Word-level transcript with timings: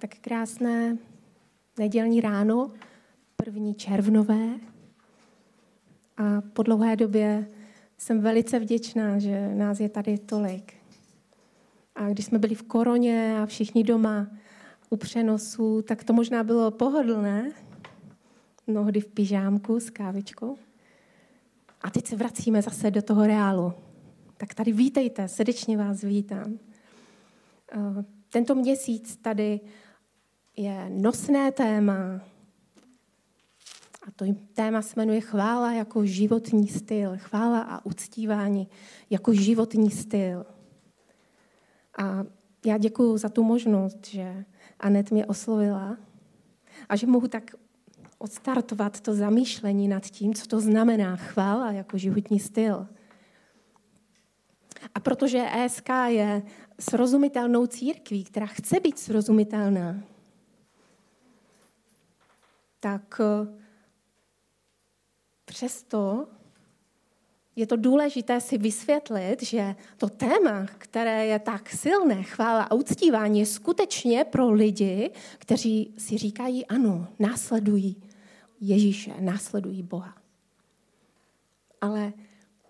Tak 0.00 0.14
krásné 0.20 0.98
nedělní 1.78 2.20
ráno, 2.20 2.70
první 3.36 3.74
červnové. 3.74 4.48
A 6.16 6.40
po 6.52 6.62
dlouhé 6.62 6.96
době 6.96 7.48
jsem 7.98 8.20
velice 8.20 8.58
vděčná, 8.58 9.18
že 9.18 9.54
nás 9.54 9.80
je 9.80 9.88
tady 9.88 10.18
tolik. 10.18 10.74
A 11.94 12.08
když 12.08 12.24
jsme 12.24 12.38
byli 12.38 12.54
v 12.54 12.62
koroně 12.62 13.38
a 13.42 13.46
všichni 13.46 13.84
doma 13.84 14.26
u 14.90 14.96
přenosu, 14.96 15.82
tak 15.82 16.04
to 16.04 16.12
možná 16.12 16.44
bylo 16.44 16.70
pohodlné, 16.70 17.52
mnohdy 18.66 19.00
v 19.00 19.06
pyžámku 19.06 19.80
s 19.80 19.90
kávičkou. 19.90 20.56
A 21.80 21.90
teď 21.90 22.06
se 22.06 22.16
vracíme 22.16 22.62
zase 22.62 22.90
do 22.90 23.02
toho 23.02 23.26
reálu. 23.26 23.72
Tak 24.36 24.54
tady 24.54 24.72
vítejte, 24.72 25.28
srdečně 25.28 25.76
vás 25.76 26.00
vítám. 26.00 26.58
Eh, 27.72 28.04
tento 28.30 28.54
měsíc 28.54 29.16
tady 29.16 29.60
je 30.60 30.90
nosné 30.90 31.52
téma. 31.52 32.20
A 34.06 34.10
to 34.16 34.24
téma 34.52 34.82
se 34.82 34.94
jmenuje 34.96 35.20
chvála 35.20 35.72
jako 35.72 36.06
životní 36.06 36.68
styl. 36.68 37.12
Chvála 37.16 37.60
a 37.60 37.84
uctívání 37.86 38.68
jako 39.10 39.34
životní 39.34 39.90
styl. 39.90 40.46
A 41.98 42.24
já 42.66 42.78
děkuji 42.78 43.18
za 43.18 43.28
tu 43.28 43.44
možnost, 43.44 44.06
že 44.06 44.44
Anet 44.80 45.10
mě 45.10 45.26
oslovila 45.26 45.96
a 46.88 46.96
že 46.96 47.06
mohu 47.06 47.28
tak 47.28 47.50
odstartovat 48.18 49.00
to 49.00 49.14
zamýšlení 49.14 49.88
nad 49.88 50.06
tím, 50.06 50.34
co 50.34 50.46
to 50.46 50.60
znamená 50.60 51.16
chvála 51.16 51.72
jako 51.72 51.98
životní 51.98 52.40
styl. 52.40 52.86
A 54.94 55.00
protože 55.00 55.46
ESK 55.56 55.88
je 56.06 56.42
srozumitelnou 56.80 57.66
církví, 57.66 58.24
která 58.24 58.46
chce 58.46 58.80
být 58.80 58.98
srozumitelná, 58.98 60.02
tak 62.80 63.20
eh, 63.20 63.60
přesto 65.44 66.26
je 67.56 67.66
to 67.66 67.76
důležité 67.76 68.40
si 68.40 68.58
vysvětlit, 68.58 69.42
že 69.42 69.74
to 69.96 70.08
téma, 70.08 70.66
které 70.78 71.26
je 71.26 71.38
tak 71.38 71.70
silné, 71.70 72.22
chvála 72.22 72.62
a 72.62 72.74
uctívání, 72.74 73.40
je 73.40 73.46
skutečně 73.46 74.24
pro 74.24 74.50
lidi, 74.50 75.10
kteří 75.38 75.94
si 75.98 76.18
říkají, 76.18 76.66
ano, 76.66 77.06
následují 77.18 77.96
Ježíše, 78.60 79.14
následují 79.20 79.82
Boha. 79.82 80.14
Ale 81.80 82.12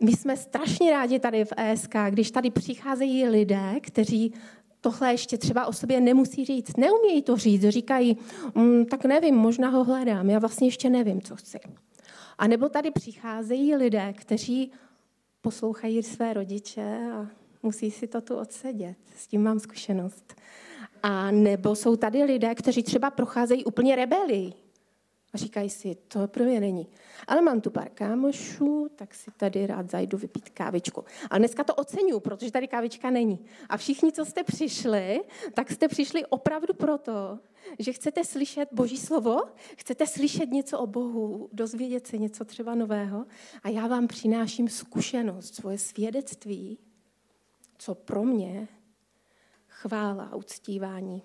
my 0.01 0.13
jsme 0.13 0.37
strašně 0.37 0.91
rádi 0.91 1.19
tady 1.19 1.45
v 1.45 1.53
ESK, 1.57 1.95
když 2.11 2.31
tady 2.31 2.51
přicházejí 2.51 3.29
lidé, 3.29 3.81
kteří 3.81 4.35
tohle 4.81 5.13
ještě 5.13 5.39
třeba 5.39 5.67
o 5.67 5.73
sobě 5.73 6.01
nemusí 6.01 6.45
říct. 6.45 6.77
Neumějí 6.77 7.23
to 7.23 7.37
říct, 7.37 7.69
říkají, 7.69 8.17
mm, 8.55 8.87
tak 8.87 9.05
nevím, 9.05 9.35
možná 9.35 9.69
ho 9.69 9.85
hledám, 9.85 10.31
já 10.31 10.39
vlastně 10.39 10.67
ještě 10.67 10.91
nevím, 10.91 11.23
co 11.23 11.37
chci. 11.37 11.59
A 12.39 12.47
nebo 12.47 12.69
tady 12.69 12.91
přicházejí 12.91 13.77
lidé, 13.77 14.13
kteří 14.17 14.73
poslouchají 15.41 16.03
své 16.03 16.33
rodiče 16.33 17.11
a 17.15 17.27
musí 17.63 17.91
si 17.91 18.07
to 18.07 18.21
tu 18.21 18.37
odsedět. 18.37 18.97
S 19.17 19.27
tím 19.27 19.43
mám 19.43 19.61
zkušenost. 19.61 20.35
A 21.03 21.31
nebo 21.31 21.75
jsou 21.75 21.97
tady 21.97 22.25
lidé, 22.25 22.55
kteří 22.55 22.83
třeba 22.83 23.11
procházejí 23.11 23.65
úplně 23.65 23.97
rebelii. 23.97 24.53
A 25.33 25.39
říkají 25.39 25.71
si, 25.71 25.95
to 25.95 26.29
pro 26.29 26.45
mě 26.45 26.61
není. 26.61 26.87
Ale 27.27 27.43
mám 27.43 27.61
tu 27.61 27.71
pár 27.71 27.89
kámošů, 27.89 28.89
tak 28.97 29.15
si 29.15 29.31
tady 29.37 29.67
rád 29.67 29.91
zajdu 29.91 30.19
vypít 30.19 30.49
kávičku. 30.49 31.05
A 31.31 31.39
dneska 31.39 31.65
to 31.65 31.75
oceňuju, 31.75 32.21
protože 32.21 32.53
tady 32.53 32.69
kávička 32.69 33.11
není. 33.11 33.39
A 33.69 33.77
všichni, 33.77 34.13
co 34.13 34.25
jste 34.25 34.45
přišli, 34.45 35.21
tak 35.55 35.71
jste 35.71 35.89
přišli 35.89 36.27
opravdu 36.27 36.75
proto, 36.75 37.39
že 37.79 37.93
chcete 37.93 38.25
slyšet 38.25 38.69
Boží 38.73 38.97
slovo, 38.97 39.41
chcete 39.77 40.07
slyšet 40.07 40.51
něco 40.51 40.79
o 40.79 40.87
Bohu, 40.87 41.49
dozvědět 41.53 42.07
se 42.07 42.19
něco 42.19 42.45
třeba 42.45 42.75
nového. 42.75 43.27
A 43.63 43.69
já 43.69 43.87
vám 43.87 44.07
přináším 44.07 44.69
zkušenost, 44.69 45.55
svoje 45.55 45.79
svědectví, 45.79 46.79
co 47.79 47.95
pro 47.95 48.25
mě 48.25 48.69
chvála 49.69 50.25
a 50.25 50.37
uctívání 50.37 51.23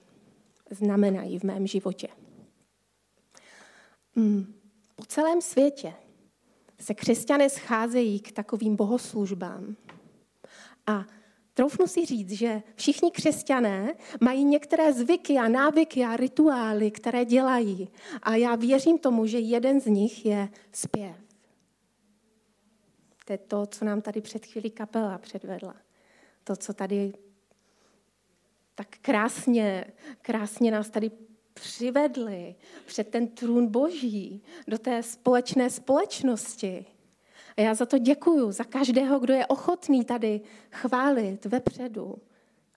znamenají 0.69 1.39
v 1.39 1.43
mém 1.43 1.67
životě. 1.67 2.07
Hmm. 4.15 4.53
Po 4.95 5.05
celém 5.05 5.41
světě 5.41 5.93
se 6.79 6.93
křesťané 6.93 7.49
scházejí 7.49 8.19
k 8.19 8.31
takovým 8.31 8.75
bohoslužbám. 8.75 9.75
A 10.87 11.05
troufnu 11.53 11.87
si 11.87 12.05
říct, 12.05 12.31
že 12.31 12.63
všichni 12.75 13.11
křesťané 13.11 13.93
mají 14.21 14.45
některé 14.45 14.93
zvyky 14.93 15.37
a 15.37 15.47
návyky 15.47 16.05
a 16.05 16.17
rituály, 16.17 16.91
které 16.91 17.25
dělají. 17.25 17.89
A 18.21 18.35
já 18.35 18.55
věřím 18.55 18.97
tomu, 18.97 19.25
že 19.25 19.39
jeden 19.39 19.81
z 19.81 19.85
nich 19.85 20.25
je 20.25 20.49
zpěv. 20.71 21.15
To 23.25 23.33
je 23.33 23.37
to, 23.37 23.65
co 23.65 23.85
nám 23.85 24.01
tady 24.01 24.21
před 24.21 24.45
chvílí 24.45 24.71
kapela 24.71 25.17
předvedla. 25.17 25.75
To, 26.43 26.55
co 26.55 26.73
tady 26.73 27.13
tak 28.75 28.87
krásně, 29.01 29.85
krásně 30.21 30.71
nás 30.71 30.89
tady 30.89 31.11
přivedli 31.55 32.55
před 32.85 33.07
ten 33.07 33.27
trůn 33.27 33.67
Boží, 33.67 34.43
do 34.67 34.77
té 34.77 35.03
společné 35.03 35.69
společnosti. 35.69 36.85
A 37.57 37.61
já 37.61 37.73
za 37.73 37.85
to 37.85 37.97
děkuju, 37.97 38.51
za 38.51 38.63
každého, 38.63 39.19
kdo 39.19 39.33
je 39.33 39.45
ochotný 39.45 40.05
tady 40.05 40.41
chválit 40.71 41.45
vepředu 41.45 42.15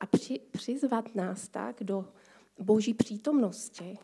a 0.01 0.07
při, 0.07 0.41
přizvat 0.51 1.15
nás 1.15 1.49
tak 1.49 1.77
do 1.81 2.05
boží 2.59 2.95
přítomnosti. 2.95 3.99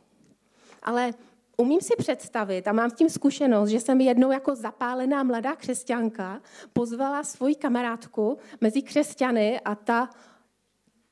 Ale 0.82 1.14
umím 1.56 1.80
si 1.80 1.96
představit 1.98 2.68
a 2.68 2.72
mám 2.72 2.90
tím 2.90 3.10
zkušenost, 3.10 3.68
že 3.68 3.80
jsem 3.80 4.00
jednou 4.00 4.32
jako 4.32 4.54
zapálená 4.54 5.22
mladá 5.22 5.56
křesťanka 5.56 6.42
pozvala 6.72 7.24
svoji 7.24 7.54
kamarádku 7.54 8.38
mezi 8.60 8.82
křesťany 8.82 9.60
a 9.60 9.74
ta 9.74 10.10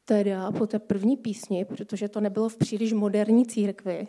teda 0.05 0.53
po 0.53 0.67
té 0.67 0.79
první 0.79 1.17
písni, 1.17 1.65
protože 1.65 2.09
to 2.09 2.21
nebylo 2.21 2.49
v 2.49 2.57
příliš 2.57 2.93
moderní 2.93 3.47
církvi, 3.47 4.09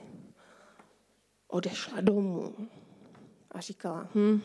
odešla 1.48 2.02
domů 2.02 2.56
a 3.52 3.62
říkala, 3.62 4.08
hm, 4.16 4.42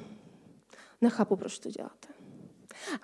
nechápu, 1.01 1.37
proč 1.37 1.59
to 1.59 1.71
děláte. 1.71 2.09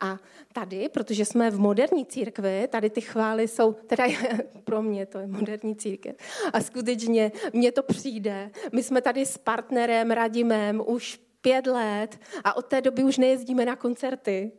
A 0.00 0.18
tady, 0.52 0.88
protože 0.88 1.24
jsme 1.24 1.50
v 1.50 1.58
moderní 1.58 2.06
církvi, 2.06 2.68
tady 2.68 2.90
ty 2.90 3.00
chvály 3.00 3.48
jsou, 3.48 3.72
teda 3.72 4.04
pro 4.64 4.82
mě 4.82 5.06
to 5.06 5.18
je 5.18 5.26
moderní 5.26 5.76
církev. 5.76 6.16
A 6.52 6.60
skutečně 6.60 7.32
mně 7.52 7.72
to 7.72 7.82
přijde. 7.82 8.50
My 8.72 8.82
jsme 8.82 9.02
tady 9.02 9.26
s 9.26 9.38
partnerem 9.38 10.10
Radimem 10.10 10.82
už 10.86 11.20
pět 11.40 11.66
let 11.66 12.20
a 12.44 12.56
od 12.56 12.66
té 12.66 12.80
doby 12.80 13.04
už 13.04 13.18
nejezdíme 13.18 13.64
na 13.64 13.76
koncerty. 13.76 14.52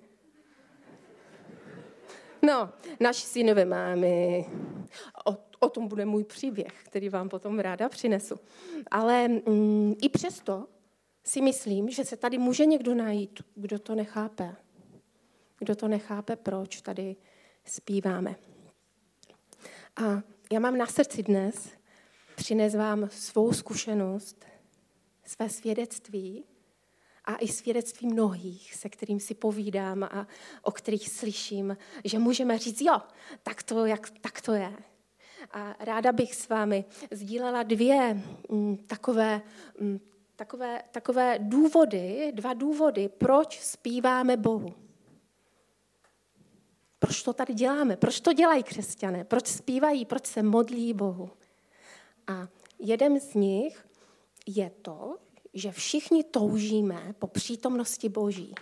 No, 2.46 2.70
naši 3.00 3.22
synové 3.22 3.66
máme, 3.66 4.08
o, 5.26 5.38
o 5.60 5.70
tom 5.70 5.88
bude 5.88 6.06
můj 6.06 6.24
příběh, 6.24 6.84
který 6.84 7.10
vám 7.10 7.30
potom 7.30 7.60
ráda 7.60 7.90
přinesu. 7.90 8.36
Ale 8.92 9.28
mm, 9.28 9.94
i 10.02 10.10
přesto 10.10 10.68
si 11.24 11.42
myslím, 11.42 11.90
že 11.90 12.06
se 12.06 12.18
tady 12.18 12.38
může 12.38 12.66
někdo 12.66 12.96
najít, 12.96 13.42
kdo 13.56 13.80
to 13.80 13.96
nechápe. 13.96 14.56
Kdo 15.60 15.76
to 15.76 15.88
nechápe, 15.88 16.36
proč 16.36 16.82
tady 16.82 17.16
zpíváme. 17.66 18.36
A 19.96 20.22
já 20.52 20.60
mám 20.60 20.78
na 20.78 20.86
srdci 20.86 21.24
dnes 21.24 21.70
přines 22.36 22.76
vám 22.76 23.10
svou 23.12 23.54
zkušenost, 23.54 24.46
své 25.26 25.50
svědectví, 25.50 26.44
a 27.26 27.36
i 27.36 27.48
svědectví 27.48 28.08
mnohých, 28.08 28.76
se 28.76 28.90
kterým 28.90 29.20
si 29.20 29.34
povídám 29.34 30.04
a 30.04 30.28
o 30.62 30.72
kterých 30.72 31.10
slyším, 31.10 31.78
že 32.04 32.20
můžeme 32.20 32.58
říct, 32.58 32.82
jo, 32.82 33.02
tak 33.44 33.64
to, 33.64 33.86
jak, 33.86 34.10
tak 34.10 34.42
to 34.42 34.54
je. 34.54 34.74
A 35.52 35.76
ráda 35.80 36.12
bych 36.12 36.36
s 36.36 36.50
vámi 36.50 36.86
sdílela 37.12 37.64
dvě 37.64 37.96
m, 37.96 38.24
mm, 38.50 38.78
takové, 38.78 39.42
m, 39.80 39.88
mm, 39.88 40.00
takové, 40.36 40.82
takové 40.92 41.40
důvody, 41.40 42.32
dva 42.36 42.54
důvody, 42.54 43.10
proč 43.18 43.60
zpíváme 43.60 44.38
Bohu. 44.38 44.74
Proč 47.00 47.24
to 47.24 47.34
tady 47.34 47.54
děláme? 47.54 47.98
Proč 47.98 48.20
to 48.20 48.34
dělají 48.34 48.64
křesťané? 48.64 49.24
Proč 49.24 49.48
zpívají? 49.48 50.06
Proč 50.06 50.26
se 50.26 50.44
modlí 50.44 50.94
Bohu? 50.94 51.30
A 52.28 52.48
jeden 52.80 53.20
z 53.20 53.34
nich 53.34 53.86
je 54.48 54.72
to, 54.82 55.18
že 55.56 55.72
všichni 55.72 56.24
toužíme 56.24 57.16
po 57.20 57.28
přítomnosti 57.28 58.10
Boží. 58.10 58.56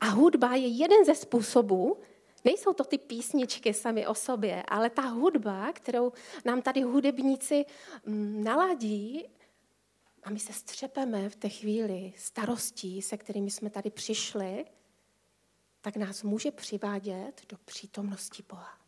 A 0.00 0.08
hudba 0.08 0.54
je 0.54 0.66
jeden 0.66 1.04
ze 1.04 1.14
způsobů, 1.14 1.98
nejsou 2.44 2.72
to 2.72 2.84
ty 2.84 2.98
písničky 2.98 3.74
sami 3.74 4.06
o 4.06 4.14
sobě, 4.14 4.62
ale 4.68 4.90
ta 4.90 5.02
hudba, 5.02 5.72
kterou 5.72 6.12
nám 6.44 6.62
tady 6.62 6.82
hudebníci 6.82 7.64
mm, 8.06 8.44
naladí, 8.44 9.24
a 10.22 10.30
my 10.30 10.38
se 10.38 10.52
střepeme 10.52 11.28
v 11.28 11.36
té 11.36 11.48
chvíli 11.48 12.12
starostí, 12.16 13.02
se 13.02 13.16
kterými 13.16 13.50
jsme 13.50 13.70
tady 13.70 13.90
přišli, 13.90 14.64
tak 15.80 15.96
nás 15.96 16.22
může 16.22 16.50
přivádět 16.50 17.42
do 17.48 17.56
přítomnosti 17.64 18.42
Boha. 18.48 18.79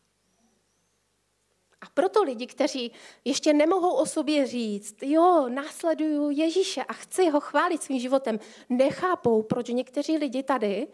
A 1.82 1.86
proto 1.94 2.22
lidi, 2.22 2.46
kteří 2.46 2.92
ještě 3.24 3.52
nemohou 3.52 3.94
o 3.94 4.06
sobě 4.06 4.46
říct, 4.46 5.02
jo, 5.02 5.48
následuju 5.48 6.30
Ježíše 6.30 6.82
a 6.82 6.92
chci 6.92 7.30
ho 7.30 7.40
chválit 7.40 7.82
svým 7.82 8.00
životem, 8.00 8.40
nechápou, 8.68 9.42
proč 9.42 9.68
někteří 9.68 10.16
lidi 10.16 10.42
tady 10.42 10.88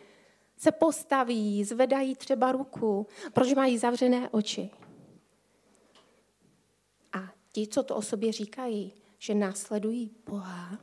se 0.56 0.73
postaví, 0.73 1.64
zvedají 1.64 2.17
třeba 2.17 2.52
ruku, 2.52 3.06
proč 3.32 3.55
mají 3.55 3.79
zavřené 3.79 4.29
oči. 4.29 4.70
A 7.12 7.32
ti, 7.52 7.67
co 7.67 7.82
to 7.82 7.96
o 7.96 8.02
sobě 8.02 8.32
říkají, 8.32 8.93
že 9.19 9.34
následují 9.34 10.11
Boha, 10.26 10.79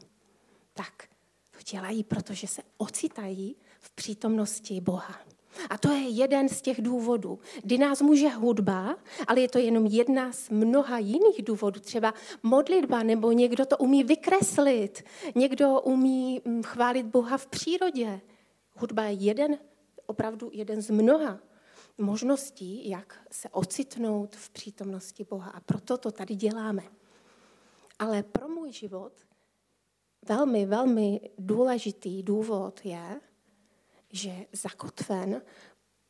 tak 0.73 1.07
to 1.51 1.57
dělají, 1.71 2.03
protože 2.03 2.47
se 2.47 2.61
ocitají 2.77 3.55
v 3.79 3.91
přítomnosti 3.91 4.81
Boha. 4.81 5.34
A 5.69 5.77
to 5.77 5.91
je 5.91 6.09
jeden 6.09 6.49
z 6.49 6.61
těch 6.61 6.81
důvodů, 6.81 7.39
kdy 7.63 7.77
nás 7.77 8.01
může 8.01 8.29
hudba, 8.29 8.95
ale 9.27 9.41
je 9.41 9.49
to 9.49 9.59
jenom 9.59 9.85
jedna 9.85 10.31
z 10.31 10.49
mnoha 10.49 10.97
jiných 10.97 11.43
důvodů, 11.43 11.79
třeba 11.79 12.13
modlitba, 12.43 13.03
nebo 13.03 13.31
někdo 13.31 13.65
to 13.65 13.77
umí 13.77 14.03
vykreslit, 14.03 15.03
někdo 15.35 15.81
umí 15.81 16.41
mm, 16.45 16.63
chválit 16.63 17.03
Boha 17.03 17.37
v 17.37 17.47
přírodě. 17.47 18.21
Hudba 18.75 19.03
je 19.03 19.13
jeden, 19.13 19.57
opravdu 20.05 20.49
jeden 20.53 20.81
z 20.81 20.89
mnoha 20.89 21.39
možností, 21.97 22.89
jak 22.89 23.27
se 23.31 23.49
ocitnout 23.49 24.35
v 24.35 24.49
přítomnosti 24.49 25.25
Boha. 25.29 25.51
A 25.51 25.59
proto 25.59 25.97
to 25.97 26.11
tady 26.11 26.35
děláme. 26.35 26.83
Ale 27.99 28.23
pro 28.23 28.47
můj 28.47 28.71
život 28.71 29.13
velmi, 30.27 30.65
velmi 30.65 31.21
důležitý 31.37 32.23
důvod 32.23 32.79
je, 32.83 33.21
že 34.15 34.45
zakotven 34.51 35.41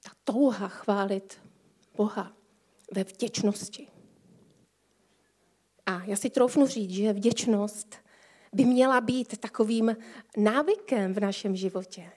ta 0.04 0.12
touha 0.24 0.68
chválit 0.68 1.42
Boha 1.98 2.34
ve 2.92 3.04
vděčnosti. 3.04 3.88
A 5.86 6.04
já 6.04 6.16
si 6.16 6.30
troufnu 6.30 6.68
říct, 6.68 6.90
že 6.90 7.14
vděčnost 7.14 7.96
by 8.54 8.66
měla 8.66 9.02
být 9.02 9.38
takovým 9.38 9.98
návykem 10.38 11.14
v 11.14 11.20
našem 11.20 11.56
životě. 11.56 12.12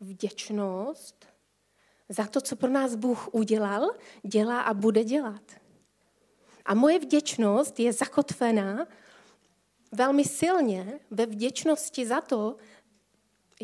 Vděčnost 0.00 1.26
za 2.08 2.26
to, 2.26 2.40
co 2.40 2.56
pro 2.56 2.70
nás 2.70 2.94
Bůh 2.94 3.34
udělal, 3.34 3.90
dělá 4.22 4.60
a 4.60 4.74
bude 4.74 5.04
dělat. 5.04 5.42
A 6.64 6.74
moje 6.74 6.98
vděčnost 6.98 7.80
je 7.80 7.92
zakotvená 7.92 8.86
velmi 9.92 10.24
silně 10.24 11.00
ve 11.10 11.26
vděčnosti 11.26 12.06
za 12.06 12.20
to, 12.20 12.56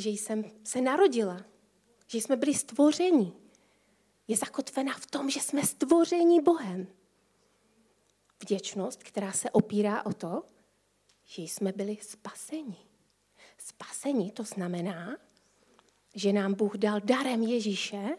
že 0.01 0.11
jsem 0.11 0.45
se 0.65 0.81
narodila, 0.81 1.45
že 2.07 2.19
jsme 2.19 2.37
byli 2.37 2.55
stvoření. 2.55 3.37
Je 4.29 4.37
zakotvená 4.37 4.95
v 4.95 5.07
tom, 5.07 5.31
že 5.31 5.41
jsme 5.41 5.67
stvoření 5.67 6.41
Bohem. 6.41 6.87
Vděčnost, 8.43 9.03
která 9.03 9.33
se 9.33 9.51
opírá 9.51 10.07
o 10.07 10.13
to, 10.13 10.43
že 11.25 11.43
jsme 11.43 11.73
byli 11.73 11.99
spaseni. 12.03 12.77
Spasení 13.59 14.31
to 14.31 14.45
znamená, 14.45 15.17
že 16.15 16.33
nám 16.33 16.55
Bůh 16.55 16.77
dal 16.77 17.01
darem 17.01 17.43
Ježíše, 17.43 18.17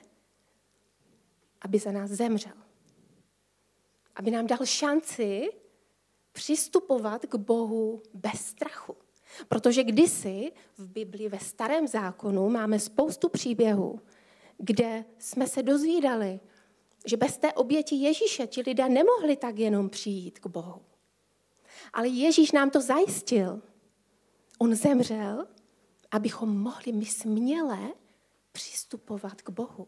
aby 1.61 1.79
za 1.79 1.91
nás 1.91 2.09
zemřel. 2.09 2.57
Aby 4.15 4.31
nám 4.31 4.47
dal 4.47 4.65
šanci 4.65 5.49
přistupovat 6.31 7.25
k 7.25 7.35
Bohu 7.35 8.03
bez 8.13 8.45
strachu. 8.45 8.95
Protože 9.47 9.83
kdysi 9.83 10.51
v 10.77 10.87
Biblii 10.87 11.29
ve 11.29 11.39
starém 11.39 11.87
zákonu 11.87 12.49
máme 12.49 12.79
spoustu 12.79 13.29
příběhů, 13.29 13.99
kde 14.57 15.05
jsme 15.19 15.47
se 15.47 15.63
dozvídali, 15.63 16.39
že 17.05 17.17
bez 17.17 17.37
té 17.37 17.53
oběti 17.53 17.95
Ježíše 17.95 18.47
ti 18.47 18.61
lidé 18.61 18.89
nemohli 18.89 19.35
tak 19.35 19.57
jenom 19.57 19.89
přijít 19.89 20.39
k 20.39 20.47
Bohu. 20.47 20.81
Ale 21.93 22.07
Ježíš 22.07 22.51
nám 22.51 22.69
to 22.69 22.81
zajistil. 22.81 23.61
On 24.57 24.75
zemřel, 24.75 25.47
abychom 26.11 26.61
mohli 26.61 26.91
my 26.91 27.05
směle 27.05 27.93
přistupovat 28.51 29.41
k 29.41 29.49
Bohu. 29.49 29.87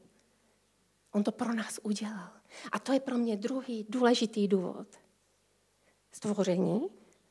On 1.11 1.23
to 1.23 1.31
pro 1.31 1.53
nás 1.53 1.79
udělal. 1.83 2.29
A 2.71 2.79
to 2.79 2.93
je 2.93 2.99
pro 2.99 3.17
mě 3.17 3.37
druhý 3.37 3.85
důležitý 3.89 4.47
důvod. 4.47 4.87
Stvoření, 6.11 6.89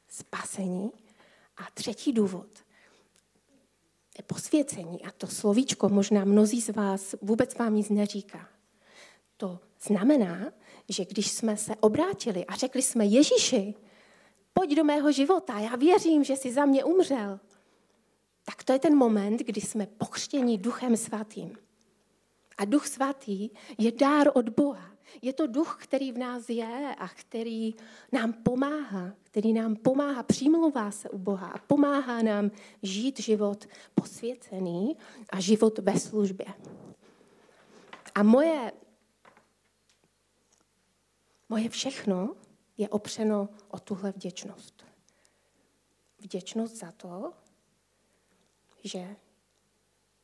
spasení 0.09 0.91
a 1.61 1.71
třetí 1.75 2.13
důvod 2.13 2.49
je 4.19 4.25
posvěcení. 4.27 5.03
A 5.05 5.11
to 5.11 5.27
slovíčko 5.27 5.89
možná 5.89 6.25
mnozí 6.25 6.61
z 6.61 6.69
vás 6.69 7.15
vůbec 7.23 7.55
vám 7.55 7.75
nic 7.75 7.89
neříká. 7.89 8.49
To 9.37 9.59
znamená, 9.83 10.53
že 10.89 11.05
když 11.05 11.31
jsme 11.31 11.57
se 11.57 11.77
obrátili 11.77 12.47
a 12.47 12.57
řekli 12.57 12.83
jsme 12.83 13.07
Ježíši, 13.07 13.75
pojď 14.53 14.77
do 14.77 14.85
mého 14.85 15.13
života, 15.13 15.59
já 15.59 15.77
věřím, 15.77 16.25
že 16.25 16.37
jsi 16.37 16.53
za 16.53 16.65
mě 16.65 16.85
umřel, 16.85 17.41
tak 18.45 18.65
to 18.65 18.73
je 18.73 18.79
ten 18.79 18.97
moment, 18.97 19.41
kdy 19.41 19.61
jsme 19.61 19.87
pokřtěni 19.87 20.59
duchem 20.59 20.97
svatým. 20.97 21.59
A 22.59 22.65
duch 22.65 22.87
svatý 22.87 23.51
je 23.79 23.93
dár 23.93 24.31
od 24.35 24.49
Boha. 24.49 24.91
Je 25.23 25.33
to 25.33 25.47
duch, 25.47 25.79
který 25.83 26.13
v 26.13 26.19
nás 26.19 26.49
je 26.49 26.95
a 26.99 27.09
který 27.09 27.75
nám 28.13 28.33
pomáhá, 28.33 29.13
který 29.23 29.53
nám 29.53 29.77
pomáhá, 29.77 30.23
přimlouvá 30.23 30.91
se 30.91 31.11
u 31.11 31.19
Boha 31.19 31.49
a 31.49 31.59
pomáhá 31.59 32.23
nám 32.23 32.51
žít 32.83 33.21
život 33.21 33.67
posvěcený 33.95 34.97
a 35.31 35.41
život 35.41 35.79
ve 35.79 36.01
službě. 36.01 36.47
A 38.15 38.23
moje, 38.23 38.73
moje 41.49 41.69
všechno 41.69 42.35
je 42.79 42.89
opřeno 42.89 43.49
o 43.69 43.79
tuhle 43.79 44.13
vděčnost. 44.13 44.85
Vděčnost 46.19 46.77
za 46.77 46.93
to, 46.93 47.33
že 48.85 49.17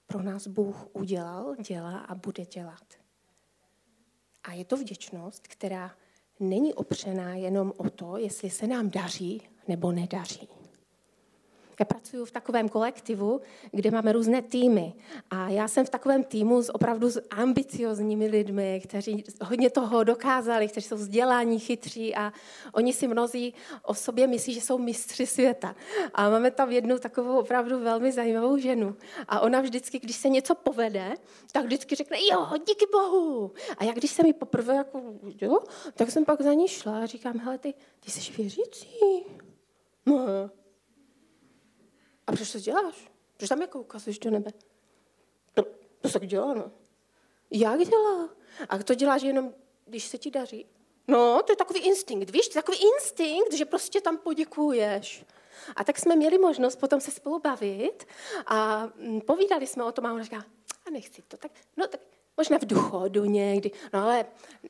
pro 0.06 0.22
nás 0.22 0.46
Bůh 0.46 0.86
udělal, 0.92 1.56
dělá 1.56 1.98
a 1.98 2.14
bude 2.14 2.44
dělat. 2.44 3.05
A 4.46 4.52
je 4.52 4.64
to 4.64 4.76
vděčnost, 4.76 5.48
která 5.48 5.90
není 6.40 6.74
opřená 6.74 7.34
jenom 7.34 7.72
o 7.76 7.90
to, 7.90 8.16
jestli 8.16 8.50
se 8.50 8.66
nám 8.66 8.90
daří 8.90 9.42
nebo 9.68 9.92
nedaří. 9.92 10.48
Já 11.80 11.84
pracuji 11.84 12.24
v 12.24 12.30
takovém 12.30 12.68
kolektivu, 12.68 13.40
kde 13.70 13.90
máme 13.90 14.12
různé 14.12 14.42
týmy. 14.42 14.94
A 15.30 15.48
já 15.48 15.68
jsem 15.68 15.86
v 15.86 15.90
takovém 15.90 16.24
týmu 16.24 16.62
s 16.62 16.74
opravdu 16.74 17.10
s 17.10 17.22
ambiciozními 17.30 18.26
lidmi, 18.26 18.80
kteří 18.84 19.24
hodně 19.42 19.70
toho 19.70 20.04
dokázali, 20.04 20.68
kteří 20.68 20.88
jsou 20.88 20.96
vzdělání, 20.96 21.58
chytří 21.58 22.14
a 22.14 22.32
oni 22.72 22.92
si 22.92 23.08
mnozí 23.08 23.54
o 23.82 23.94
sobě 23.94 24.26
myslí, 24.26 24.54
že 24.54 24.60
jsou 24.60 24.78
mistři 24.78 25.26
světa. 25.26 25.76
A 26.14 26.30
máme 26.30 26.50
tam 26.50 26.72
jednu 26.72 26.98
takovou 26.98 27.38
opravdu 27.38 27.80
velmi 27.80 28.12
zajímavou 28.12 28.56
ženu. 28.56 28.96
A 29.28 29.40
ona 29.40 29.60
vždycky, 29.60 29.98
když 29.98 30.16
se 30.16 30.28
něco 30.28 30.54
povede, 30.54 31.14
tak 31.52 31.64
vždycky 31.64 31.94
řekne, 31.94 32.16
jo, 32.30 32.48
díky 32.58 32.86
Bohu. 32.92 33.52
A 33.78 33.84
já 33.84 33.92
když 33.92 34.10
jsem 34.10 34.26
ji 34.26 34.32
poprvé 34.32 34.74
jako, 34.74 35.02
jo, 35.40 35.58
tak 35.94 36.10
jsem 36.10 36.24
pak 36.24 36.40
za 36.40 36.52
ní 36.52 36.68
šla 36.68 36.98
a 36.98 37.06
říkám, 37.06 37.38
hele, 37.38 37.58
ty, 37.58 37.74
ty 38.00 38.10
jsi 38.10 38.32
věřící. 38.32 39.24
No, 40.06 40.50
a 42.26 42.32
proč 42.32 42.52
to 42.52 42.58
děláš? 42.58 43.10
Proč 43.36 43.48
tam 43.48 43.60
jako 43.60 43.80
ukazuješ 43.80 44.18
do 44.18 44.30
nebe? 44.30 44.50
No, 45.56 45.64
to 46.00 46.08
se 46.08 46.20
tak 46.20 46.28
dělá, 46.28 46.54
no. 46.54 46.70
Jak 47.50 47.80
dělá? 47.80 48.28
A 48.68 48.78
to 48.78 48.94
děláš 48.94 49.22
jenom, 49.22 49.54
když 49.86 50.04
se 50.04 50.18
ti 50.18 50.30
daří? 50.30 50.66
No, 51.08 51.42
to 51.42 51.52
je 51.52 51.56
takový 51.56 51.80
instinkt, 51.80 52.30
víš, 52.30 52.48
takový 52.48 52.78
instinkt, 52.94 53.52
že 53.52 53.64
prostě 53.64 54.00
tam 54.00 54.18
poděkuješ. 54.18 55.24
A 55.76 55.84
tak 55.84 55.98
jsme 55.98 56.16
měli 56.16 56.38
možnost 56.38 56.76
potom 56.76 57.00
se 57.00 57.10
spolu 57.10 57.38
bavit 57.38 58.06
a 58.46 58.86
mm, 58.96 59.20
povídali 59.20 59.66
jsme 59.66 59.84
o 59.84 59.92
tom 59.92 60.06
a 60.06 60.12
ona 60.12 60.22
říká, 60.22 60.44
a 60.86 60.90
nechci 60.90 61.22
to, 61.22 61.36
tak, 61.36 61.52
no 61.76 61.86
tak 61.86 62.00
možná 62.36 62.58
v 62.58 62.64
duchodu 62.64 63.24
někdy, 63.24 63.70
no 63.92 64.02
ale 64.02 64.26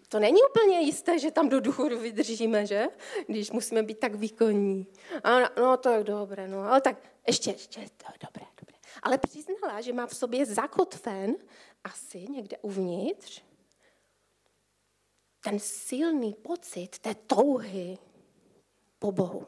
to 0.09 0.19
není 0.19 0.41
úplně 0.51 0.81
jisté, 0.81 1.19
že 1.19 1.31
tam 1.31 1.49
do 1.49 1.61
duchodu 1.61 1.99
vydržíme, 1.99 2.67
že? 2.67 2.89
Když 3.27 3.51
musíme 3.51 3.83
být 3.83 3.99
tak 3.99 4.15
výkonní. 4.15 4.87
A 5.25 5.41
no, 5.41 5.49
no 5.57 5.77
to 5.77 5.89
je 5.89 6.05
dobré, 6.05 6.49
no, 6.49 6.63
ale 6.63 6.81
tak 6.81 6.97
ještě, 7.27 7.51
ještě, 7.51 7.81
to 7.81 8.07
je 8.13 8.19
dobré, 8.27 8.47
dobré. 8.61 8.77
Ale 9.03 9.19
přiznala, 9.19 9.81
že 9.81 9.93
má 9.93 10.07
v 10.07 10.17
sobě 10.17 10.47
zakotven 10.47 11.37
asi 11.85 12.27
někde 12.31 12.57
uvnitř 12.63 13.43
ten 15.47 15.59
silný 15.59 16.35
pocit 16.35 16.99
té 16.99 17.15
touhy 17.15 17.99
po 18.99 19.13
Bohu. 19.13 19.47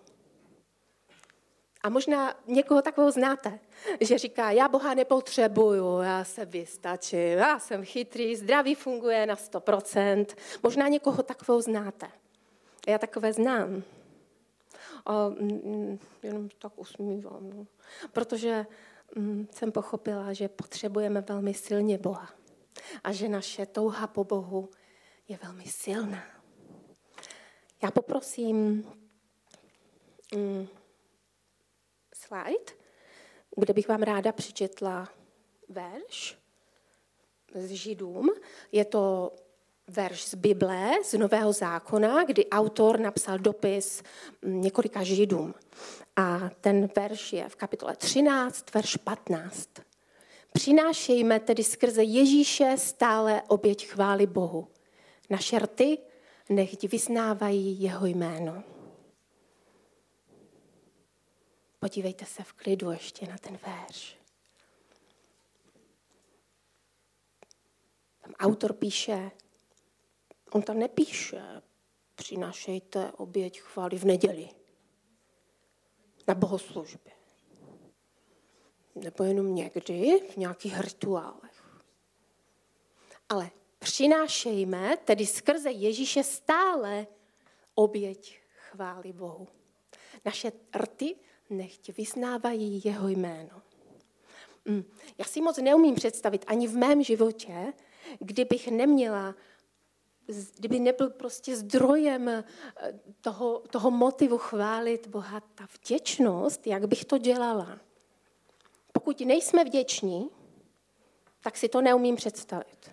A 1.89 1.91
možná 1.91 2.35
někoho 2.47 2.83
takového 2.83 3.13
znáte, 3.13 3.59
že 4.01 4.19
říká, 4.19 4.51
já 4.51 4.69
Boha 4.69 4.95
nepotřebuju, 4.95 5.99
já 5.99 6.25
se 6.25 6.45
vystačím, 6.45 7.21
já 7.21 7.59
jsem 7.59 7.85
chytrý, 7.85 8.37
zdraví 8.37 8.75
funguje 8.75 9.27
na 9.27 9.35
100%. 9.35 10.27
Možná 10.63 10.89
někoho 10.89 11.23
takového 11.23 11.63
znáte. 11.63 12.07
Já 12.89 12.99
takové 12.99 13.33
znám. 13.33 13.83
A 15.07 15.29
mm, 15.29 15.61
mm, 15.65 15.99
jenom 16.23 16.49
tak 16.59 16.73
usmívám. 16.77 17.51
No. 17.51 17.67
Protože 18.13 18.67
mm, 19.17 19.49
jsem 19.53 19.73
pochopila, 19.73 20.33
že 20.33 20.49
potřebujeme 20.49 21.21
velmi 21.21 21.55
silně 21.55 21.99
Boha. 21.99 22.31
A 23.05 23.13
že 23.13 23.29
naše 23.29 23.67
touha 23.67 24.07
po 24.07 24.25
Bohu 24.25 24.71
je 25.29 25.39
velmi 25.43 25.65
silná. 25.65 26.23
Já 27.83 27.91
poprosím 27.91 28.85
slide, 32.29 32.73
kde 33.57 33.73
bych 33.73 33.89
vám 33.89 34.03
ráda 34.03 34.33
přečetla 34.33 35.09
verš 35.69 36.39
z 37.55 37.71
Židům. 37.71 38.31
Je 38.73 38.85
to 38.85 39.33
verš 39.89 40.25
z 40.25 40.35
Bible, 40.35 40.91
z 41.05 41.13
Nového 41.13 41.53
zákona, 41.53 42.25
kdy 42.25 42.47
autor 42.47 43.01
napsal 43.01 43.39
dopis 43.39 44.03
několika 44.43 45.03
Židům. 45.03 45.55
A 46.17 46.51
ten 46.61 46.89
verš 46.97 47.33
je 47.33 47.49
v 47.49 47.57
kapitole 47.57 47.97
13, 47.97 48.75
verš 48.75 48.97
15. 48.97 49.69
Přinášejme 50.53 51.41
tedy 51.41 51.65
skrze 51.65 52.03
Ježíše 52.03 52.75
stále 52.79 53.43
oběť 53.49 53.87
chvály 53.87 54.27
Bohu. 54.27 54.69
Naše 55.31 55.59
rty 55.59 55.99
nechť 56.49 56.85
vyznávají 56.85 57.83
jeho 57.83 58.07
jméno. 58.07 58.63
Podívejte 61.79 62.25
se 62.27 62.43
v 62.43 62.53
klidu 62.53 62.91
ještě 62.91 63.27
na 63.27 63.39
ten 63.39 63.57
verš. 63.67 64.19
Tam 68.21 68.33
autor 68.39 68.73
píše, 68.73 69.31
on 70.51 70.63
tam 70.63 70.79
nepíše, 70.79 71.63
přinášejte 72.15 73.13
oběť 73.13 73.61
chvály 73.61 73.99
v 73.99 74.05
neděli 74.05 74.49
na 76.29 76.35
bohoslužbě. 76.35 77.13
Nebo 78.95 79.25
jenom 79.25 79.55
někdy 79.55 80.21
v 80.31 80.37
nějakých 80.37 80.81
rituálech. 80.81 81.81
Ale 83.29 83.51
přinášejme 83.79 84.97
tedy 84.97 85.27
skrze 85.27 85.71
Ježíše 85.71 86.25
stále 86.25 87.07
oběť 87.75 88.41
chvály 88.71 89.13
Bohu. 89.13 89.49
Naše 90.25 90.53
rty 90.77 91.17
nechť 91.51 91.91
vyznávají 91.97 92.83
jeho 92.85 93.09
jméno. 93.09 93.63
Mm, 94.65 94.85
já 95.19 95.25
si 95.25 95.41
moc 95.41 95.59
neumím 95.59 95.95
představit 95.95 96.45
ani 96.47 96.69
v 96.69 96.77
mém 96.77 97.03
životě, 97.03 97.73
kdybych 98.19 98.69
neměla, 98.69 99.35
kdyby 100.57 100.81
nebyl 100.81 101.11
prostě 101.11 101.57
zdrojem 101.57 102.29
eh, 102.29 102.45
toho, 103.21 103.63
toho 103.71 103.91
motivu 103.91 104.39
chválit 104.39 105.07
Boha, 105.07 105.41
ta 105.41 105.69
vděčnost, 105.75 106.67
jak 106.67 106.87
bych 106.87 107.05
to 107.05 107.19
dělala. 107.19 107.79
Pokud 108.93 109.21
nejsme 109.21 109.65
vděční, 109.65 110.31
tak 111.41 111.57
si 111.57 111.69
to 111.69 111.81
neumím 111.81 112.17
představit. 112.17 112.91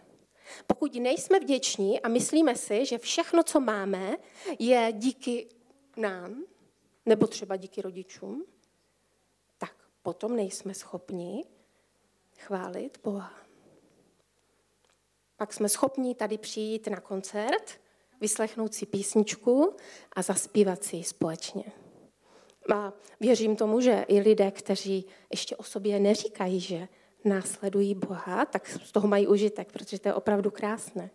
Pokud 0.67 0.95
nejsme 0.95 1.39
vděční 1.39 2.01
a 2.01 2.07
myslíme 2.07 2.55
si, 2.55 2.85
že 2.85 2.97
všechno, 2.97 3.43
co 3.43 3.59
máme, 3.59 4.17
je 4.59 4.89
díky 4.91 5.47
nám, 5.97 6.43
nebo 7.05 7.27
třeba 7.27 7.55
díky 7.55 7.81
rodičům, 7.81 8.45
tak 9.57 9.73
potom 10.01 10.35
nejsme 10.35 10.73
schopni 10.73 11.45
chválit 12.37 12.99
Boha. 13.03 13.33
Pak 15.37 15.53
jsme 15.53 15.69
schopni 15.69 16.15
tady 16.15 16.37
přijít 16.37 16.87
na 16.87 16.99
koncert, 16.99 17.79
vyslechnout 18.21 18.73
si 18.73 18.85
písničku 18.85 19.75
a 20.13 20.21
zaspívat 20.21 20.83
si 20.83 20.95
ji 20.95 21.03
společně. 21.03 21.63
A 22.73 22.93
věřím 23.19 23.55
tomu, 23.55 23.81
že 23.81 24.05
i 24.07 24.19
lidé, 24.19 24.51
kteří 24.51 25.05
ještě 25.31 25.55
o 25.55 25.63
sobě 25.63 25.99
neříkají, 25.99 26.59
že 26.59 26.87
následují 27.25 27.95
Boha, 27.95 28.45
tak 28.45 28.67
z 28.67 28.91
toho 28.91 29.07
mají 29.07 29.27
užitek, 29.27 29.71
protože 29.71 29.99
to 29.99 30.07
je 30.07 30.13
opravdu 30.13 30.51
krásné. 30.51 31.09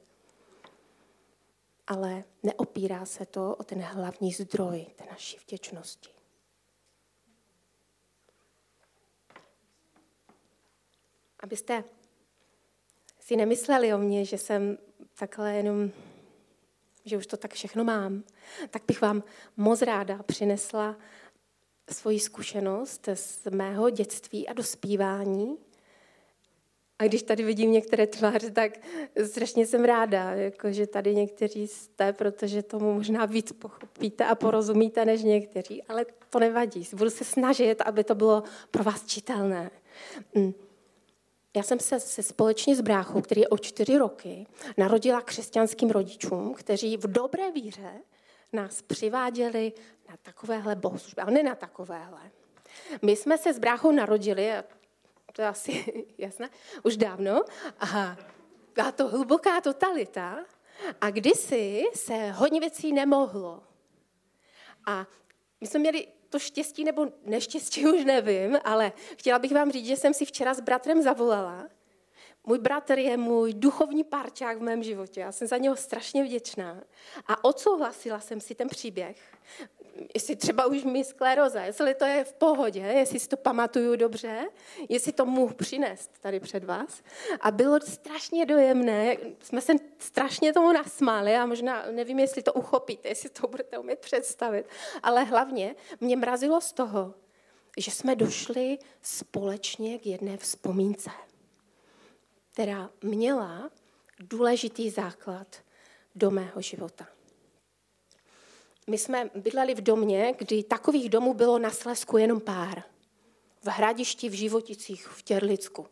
Ale 1.91 2.25
neopírá 2.43 3.05
se 3.05 3.27
to 3.27 3.57
o 3.57 3.65
ten 3.65 3.81
hlavní 3.81 4.33
zdroj 4.33 4.87
té 4.97 5.05
naší 5.11 5.37
vděčnosti. 5.37 6.11
Abyste 11.41 11.85
si 13.21 13.37
nemysleli 13.37 13.95
o 13.95 13.99
mně, 13.99 14.25
že 14.25 14.39
jsem 14.39 14.79
takhle 15.19 15.55
jenom, 15.55 15.91
že 17.05 17.17
už 17.17 17.27
to 17.27 17.37
tak 17.37 17.55
všechno 17.55 17.85
mám, 17.85 18.25
tak 18.71 18.83
bych 18.87 19.01
vám 19.03 19.23
moc 19.57 19.83
ráda 19.83 20.23
přinesla 20.23 20.97
svoji 21.91 22.21
zkušenost 22.21 23.09
z 23.15 23.47
mého 23.51 23.91
dětství 23.91 24.49
a 24.49 24.53
dospívání, 24.53 25.59
a 27.01 27.05
když 27.05 27.23
tady 27.23 27.43
vidím 27.43 27.73
některé 27.73 28.07
tváře, 28.07 28.51
tak 28.51 28.73
strašně 29.27 29.67
jsem 29.67 29.85
ráda, 29.85 30.31
jako, 30.31 30.73
že 30.73 30.87
tady 30.87 31.15
někteří 31.15 31.67
jste, 31.67 32.13
protože 32.13 32.63
tomu 32.63 32.95
možná 32.95 33.27
víc 33.27 33.53
pochopíte 33.53 34.25
a 34.25 34.35
porozumíte 34.35 35.05
než 35.05 35.23
někteří, 35.23 35.83
ale 35.83 36.07
to 36.31 36.39
nevadí. 36.39 36.89
Budu 36.93 37.11
se 37.11 37.25
snažit, 37.25 37.81
aby 37.81 38.05
to 38.05 38.15
bylo 38.15 38.43
pro 38.71 38.85
vás 38.85 39.07
čitelné. 39.07 39.71
Mm. 40.35 40.53
Já 41.57 41.63
jsem 41.63 41.81
se, 41.81 42.01
se 42.01 42.23
společně 42.23 42.77
s 42.77 42.81
bráchou, 42.81 43.21
který 43.21 43.41
je 43.41 43.49
o 43.49 43.59
čtyři 43.59 43.99
roky, 43.99 44.47
narodila 44.77 45.21
křesťanským 45.21 45.91
rodičům, 45.91 46.55
kteří 46.55 46.97
v 46.97 47.07
dobré 47.07 47.51
víře 47.53 47.93
nás 48.53 48.83
přiváděli 48.83 49.73
na 50.09 50.17
takovéhle 50.23 50.77
bohoslužby, 50.77 51.23
ale 51.23 51.31
ne 51.31 51.43
na 51.43 51.55
takovéhle. 51.55 52.31
My 53.03 53.17
jsme 53.17 53.39
se 53.39 53.55
s 53.55 53.59
bráchou 53.59 53.93
narodili, 53.93 54.53
to 55.33 55.43
je 55.43 55.49
asi 55.49 56.05
jasné, 56.19 56.51
už 56.83 56.97
dávno. 56.97 57.43
A 57.81 58.17
byla 58.75 58.93
to 58.93 59.09
hluboká 59.09 59.61
totalita 59.61 60.39
a 61.01 61.11
kdysi 61.11 61.85
se 61.95 62.31
hodně 62.31 62.61
věcí 62.61 62.93
nemohlo. 62.93 63.63
A 64.87 65.07
my 65.61 65.67
jsme 65.67 65.81
měli 65.81 66.07
to 66.29 66.39
štěstí 66.39 66.85
nebo 66.85 67.07
neštěstí, 67.25 67.87
už 67.95 68.05
nevím, 68.05 68.59
ale 68.65 68.93
chtěla 69.19 69.39
bych 69.39 69.53
vám 69.53 69.73
říct, 69.73 69.87
že 69.87 69.97
jsem 69.97 70.15
si 70.15 70.25
včera 70.25 70.55
s 70.55 70.61
bratrem 70.61 71.03
zavolala. 71.03 71.69
Můj 72.47 72.59
bratr 72.59 72.99
je 72.99 73.17
můj 73.17 73.55
duchovní 73.55 74.05
parťák 74.05 74.59
v 74.59 74.63
mém 74.63 74.83
životě. 74.83 75.21
Já 75.21 75.33
jsem 75.33 75.49
za 75.49 75.57
něho 75.57 75.77
strašně 75.77 76.25
vděčná. 76.25 76.83
A 77.27 77.45
odsouhlasila 77.45 78.21
jsem 78.21 78.41
si 78.41 78.55
ten 78.55 78.69
příběh 78.69 79.17
jestli 80.15 80.37
třeba 80.37 80.67
už 80.67 80.85
mi 80.85 81.05
skleroza, 81.05 81.63
jestli 81.63 81.95
to 81.95 82.05
je 82.05 82.25
v 82.25 82.33
pohodě, 82.33 82.81
jestli 82.81 83.21
si 83.21 83.29
to 83.29 83.37
pamatuju 83.37 83.97
dobře, 83.97 84.49
jestli 84.89 85.13
to 85.13 85.27
mohu 85.27 85.55
přinést 85.55 86.11
tady 86.21 86.41
před 86.41 86.65
vás. 86.65 87.03
A 87.41 87.51
bylo 87.51 87.81
strašně 87.81 88.47
dojemné, 88.47 89.17
jsme 89.43 89.61
se 89.61 89.73
strašně 89.99 90.53
tomu 90.53 90.73
nasmáli 90.73 91.37
a 91.37 91.47
možná 91.47 91.87
nevím, 91.91 92.19
jestli 92.19 92.43
to 92.43 92.53
uchopíte, 92.53 93.09
jestli 93.09 93.29
to 93.29 93.49
budete 93.49 93.79
umět 93.79 93.99
představit, 93.99 94.67
ale 95.03 95.25
hlavně 95.25 95.75
mě 96.01 96.17
mrazilo 96.17 96.61
z 96.61 96.73
toho, 96.73 97.15
že 97.77 97.91
jsme 97.91 98.17
došli 98.17 98.79
společně 99.03 99.99
k 99.99 100.07
jedné 100.07 100.37
vzpomínce, 100.37 101.11
která 102.53 102.91
měla 103.03 103.71
důležitý 104.19 104.91
základ 104.91 105.57
do 106.15 106.31
mého 106.31 106.61
života. 106.61 107.07
My 108.91 108.99
jsme 108.99 109.31
bydleli 109.35 109.75
v 109.75 109.81
domě, 109.81 110.35
kdy 110.39 110.63
takových 110.63 111.09
domů 111.09 111.35
bylo 111.35 111.59
na 111.59 111.71
Slesku 111.71 112.17
jenom 112.17 112.41
pár. 112.41 112.83
V 113.63 113.67
Hradišti, 113.67 114.29
v 114.29 114.33
Životicích, 114.33 115.07
v 115.07 115.23
Těrlicku. 115.23 115.87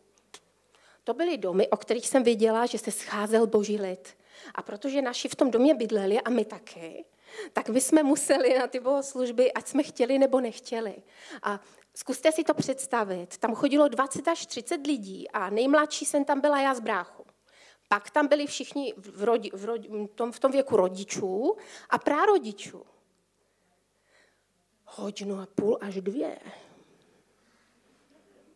To 1.03 1.13
byly 1.13 1.37
domy, 1.37 1.67
o 1.67 1.77
kterých 1.77 2.07
jsem 2.07 2.23
věděla, 2.23 2.65
že 2.65 2.77
se 2.77 2.91
scházel 2.91 3.47
boží 3.47 3.77
lid. 3.77 4.17
A 4.55 4.61
protože 4.61 5.01
naši 5.01 5.27
v 5.27 5.35
tom 5.35 5.51
domě 5.51 5.75
bydleli 5.75 6.21
a 6.21 6.29
my 6.29 6.45
taky, 6.45 7.05
tak 7.53 7.69
my 7.69 7.81
jsme 7.81 8.03
museli 8.03 8.59
na 8.59 8.67
ty 8.67 8.79
bohoslužby, 8.79 9.53
ať 9.53 9.67
jsme 9.67 9.83
chtěli 9.83 10.19
nebo 10.19 10.39
nechtěli. 10.41 10.95
A 11.43 11.59
zkuste 11.95 12.31
si 12.31 12.43
to 12.43 12.53
představit. 12.53 13.37
Tam 13.37 13.55
chodilo 13.55 13.87
20 13.87 14.27
až 14.27 14.45
30 14.45 14.87
lidí 14.87 15.31
a 15.31 15.49
nejmladší 15.49 16.05
jsem 16.05 16.25
tam 16.25 16.41
byla 16.41 16.61
já 16.61 16.75
z 16.75 16.79
bráchu. 16.79 17.18
Pak 17.89 18.09
tam 18.09 18.27
byli 18.27 18.47
všichni 18.47 18.93
v, 18.97 19.23
rodi, 19.23 19.51
v, 19.53 19.65
rodi, 19.65 19.87
v, 19.89 20.07
tom, 20.07 20.31
v 20.31 20.39
tom 20.39 20.51
věku 20.51 20.75
rodičů 20.75 21.57
a 21.89 21.97
prarodičů. 21.97 22.85
Hodinu 24.85 25.39
a 25.39 25.47
půl 25.55 25.77
až 25.81 26.01
dvě. 26.01 26.39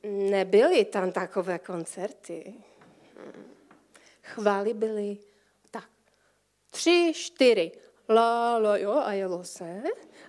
Nebyly 0.04 0.86
tam 0.86 1.12
takové 1.12 1.60
koncerty. 1.60 2.54
Chvály 4.22 4.74
byly 4.74 5.18
tak. 5.72 5.90
Tři, 6.72 7.12
čtyři. 7.16 7.72
La, 8.10 8.58
la, 8.58 8.78
jo, 8.78 8.92
a 8.92 9.13
jelo 9.13 9.44
se. 9.44 9.84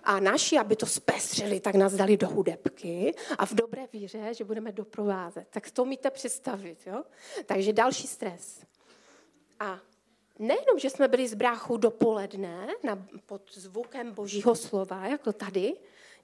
A 0.04 0.20
naši, 0.20 0.58
aby 0.58 0.76
to 0.76 0.86
zpestřili, 0.86 1.60
tak 1.60 1.74
nás 1.74 1.92
dali 1.92 2.16
do 2.16 2.28
hudebky 2.28 3.14
a 3.38 3.46
v 3.46 3.54
dobré 3.54 3.86
víře, 3.92 4.34
že 4.34 4.44
budeme 4.44 4.72
doprovázet. 4.72 5.48
Tak 5.50 5.70
to 5.70 5.82
umíte 5.82 6.10
představit, 6.10 6.78
jo? 6.86 7.04
Takže 7.46 7.72
další 7.72 8.06
stres. 8.06 8.64
A 9.60 9.80
nejenom, 10.38 10.78
že 10.78 10.90
jsme 10.90 11.08
byli 11.08 11.28
s 11.28 11.34
bráchou 11.34 11.76
dopoledne 11.76 12.68
na, 12.82 13.06
pod 13.26 13.42
zvukem 13.54 14.12
božího 14.12 14.54
slova, 14.54 15.06
jako 15.06 15.32
tady, 15.32 15.74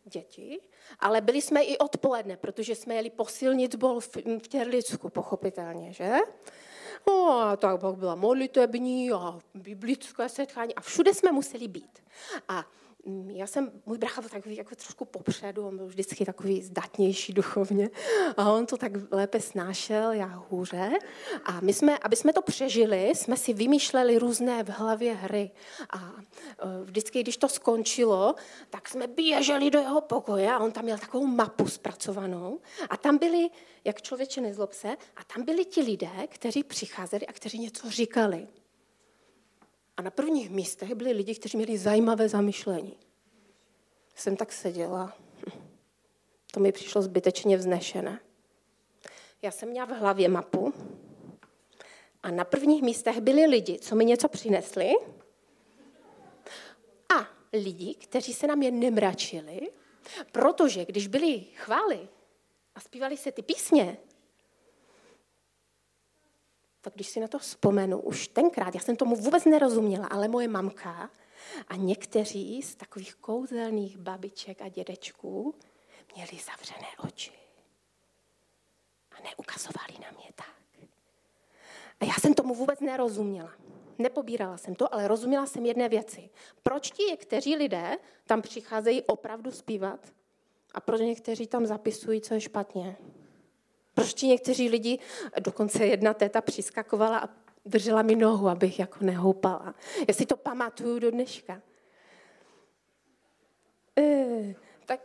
děti, 0.04 0.60
ale 1.00 1.20
byli 1.20 1.42
jsme 1.42 1.62
i 1.62 1.78
odpoledne, 1.78 2.36
protože 2.36 2.74
jsme 2.74 2.94
jeli 2.94 3.10
posilnit 3.10 3.74
bol 3.74 4.00
v, 4.00 4.16
v 4.16 4.48
Těrlicku, 4.48 5.08
pochopitelně, 5.08 5.92
že? 5.92 6.12
No 7.06 7.30
a 7.30 7.56
tak 7.56 7.80
byla 7.94 8.14
modlitební 8.14 9.10
a 9.12 9.38
biblické 9.54 10.28
setkání 10.28 10.74
a 10.74 10.80
všude 10.80 11.14
jsme 11.14 11.32
museli 11.32 11.68
být. 11.68 12.02
A 12.48 12.64
já 13.26 13.46
jsem, 13.46 13.72
můj 13.86 13.98
brácha 13.98 14.20
byl 14.20 14.30
takový 14.30 14.56
jako 14.56 14.74
trošku 14.74 15.04
popředu, 15.04 15.66
on 15.66 15.76
byl 15.76 15.86
vždycky 15.86 16.24
takový 16.24 16.62
zdatnější 16.62 17.32
duchovně 17.32 17.90
a 18.36 18.52
on 18.52 18.66
to 18.66 18.76
tak 18.76 18.92
lépe 19.10 19.40
snášel, 19.40 20.12
já 20.12 20.44
hůře. 20.50 20.90
A 21.44 21.60
my 21.60 21.72
jsme, 21.72 21.98
aby 21.98 22.16
jsme 22.16 22.32
to 22.32 22.42
přežili, 22.42 23.12
jsme 23.14 23.36
si 23.36 23.52
vymýšleli 23.52 24.18
různé 24.18 24.64
v 24.64 24.68
hlavě 24.68 25.14
hry. 25.14 25.50
A 25.92 25.98
e, 25.98 26.84
vždycky, 26.84 27.22
když 27.22 27.36
to 27.36 27.48
skončilo, 27.48 28.34
tak 28.70 28.88
jsme 28.88 29.06
běželi 29.06 29.70
do 29.70 29.78
jeho 29.78 30.00
pokoje 30.00 30.52
a 30.52 30.58
on 30.58 30.72
tam 30.72 30.84
měl 30.84 30.98
takovou 30.98 31.26
mapu 31.26 31.68
zpracovanou 31.68 32.60
a 32.90 32.96
tam 32.96 33.18
byli, 33.18 33.50
jak 33.84 34.02
člověče 34.02 34.40
nezlob 34.40 34.72
se, 34.72 34.88
a 35.16 35.24
tam 35.34 35.44
byli 35.44 35.64
ti 35.64 35.82
lidé, 35.82 36.26
kteří 36.28 36.64
přicházeli 36.64 37.26
a 37.26 37.32
kteří 37.32 37.58
něco 37.58 37.90
říkali. 37.90 38.48
A 40.00 40.02
na 40.02 40.10
prvních 40.10 40.50
místech 40.50 40.94
byli 40.94 41.12
lidi, 41.12 41.34
kteří 41.34 41.56
měli 41.56 41.78
zajímavé 41.78 42.28
zamyšlení. 42.28 42.96
Jsem 44.14 44.36
tak 44.36 44.52
seděla. 44.52 45.16
To 46.52 46.60
mi 46.60 46.72
přišlo 46.72 47.02
zbytečně 47.02 47.56
vznešené. 47.56 48.20
Já 49.42 49.50
jsem 49.50 49.68
měla 49.68 49.86
v 49.86 49.98
hlavě 49.98 50.28
mapu 50.28 50.74
a 52.22 52.30
na 52.30 52.44
prvních 52.44 52.82
místech 52.82 53.20
byli 53.20 53.46
lidi, 53.46 53.78
co 53.78 53.96
mi 53.96 54.04
něco 54.04 54.28
přinesli 54.28 54.92
a 57.16 57.28
lidi, 57.52 57.94
kteří 57.94 58.34
se 58.34 58.46
na 58.46 58.54
mě 58.54 58.70
nemračili, 58.70 59.60
protože 60.32 60.84
když 60.84 61.06
byli 61.06 61.40
chvály 61.54 62.08
a 62.74 62.80
zpívali 62.80 63.16
se 63.16 63.32
ty 63.32 63.42
písně, 63.42 63.96
tak 66.80 66.94
když 66.94 67.08
si 67.08 67.20
na 67.20 67.28
to 67.28 67.38
vzpomenu, 67.38 68.00
už 68.00 68.28
tenkrát, 68.28 68.74
já 68.74 68.80
jsem 68.80 68.96
tomu 68.96 69.16
vůbec 69.16 69.44
nerozuměla, 69.44 70.06
ale 70.06 70.28
moje 70.28 70.48
mamka 70.48 71.10
a 71.68 71.76
někteří 71.76 72.62
z 72.62 72.74
takových 72.74 73.14
kouzelných 73.14 73.98
babiček 73.98 74.62
a 74.62 74.68
dědečků 74.68 75.54
měli 76.14 76.30
zavřené 76.30 76.88
oči. 77.04 77.32
A 79.10 79.22
neukazovali 79.22 79.92
na 80.02 80.18
mě 80.18 80.30
tak. 80.34 80.54
A 82.00 82.04
já 82.04 82.14
jsem 82.14 82.34
tomu 82.34 82.54
vůbec 82.54 82.80
nerozuměla. 82.80 83.52
Nepobírala 83.98 84.56
jsem 84.56 84.74
to, 84.74 84.94
ale 84.94 85.08
rozuměla 85.08 85.46
jsem 85.46 85.66
jedné 85.66 85.88
věci. 85.88 86.30
Proč 86.62 86.90
ti 86.90 87.02
někteří 87.04 87.56
lidé 87.56 87.98
tam 88.26 88.42
přicházejí 88.42 89.02
opravdu 89.02 89.50
zpívat 89.50 90.12
a 90.74 90.80
proč 90.80 91.00
někteří 91.00 91.46
tam 91.46 91.66
zapisují, 91.66 92.20
co 92.20 92.34
je 92.34 92.40
špatně? 92.40 92.96
Proč 94.00 94.22
někteří 94.22 94.68
lidi, 94.68 94.98
dokonce 95.40 95.86
jedna 95.86 96.14
téta 96.14 96.40
přiskakovala 96.40 97.18
a 97.18 97.28
držela 97.64 98.02
mi 98.02 98.16
nohu, 98.16 98.48
abych 98.48 98.78
jako 98.78 99.04
nehoupala. 99.04 99.74
Já 100.08 100.14
si 100.14 100.26
to 100.26 100.36
pamatuju 100.36 100.98
do 100.98 101.10
dneška. 101.10 101.62
E, 103.98 104.54
tak 104.86 105.00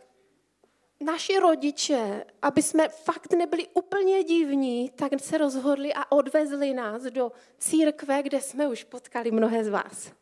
naši 1.00 1.38
rodiče, 1.38 2.24
aby 2.42 2.62
jsme 2.62 2.88
fakt 2.88 3.32
nebyli 3.32 3.66
úplně 3.74 4.24
divní, 4.24 4.90
tak 4.90 5.12
se 5.18 5.38
rozhodli 5.38 5.94
a 5.94 6.12
odvezli 6.12 6.74
nás 6.74 7.02
do 7.02 7.32
církve, 7.58 8.22
kde 8.22 8.40
jsme 8.40 8.68
už 8.68 8.84
potkali 8.84 9.30
mnohé 9.30 9.64
z 9.64 9.68
vás. 9.68 10.12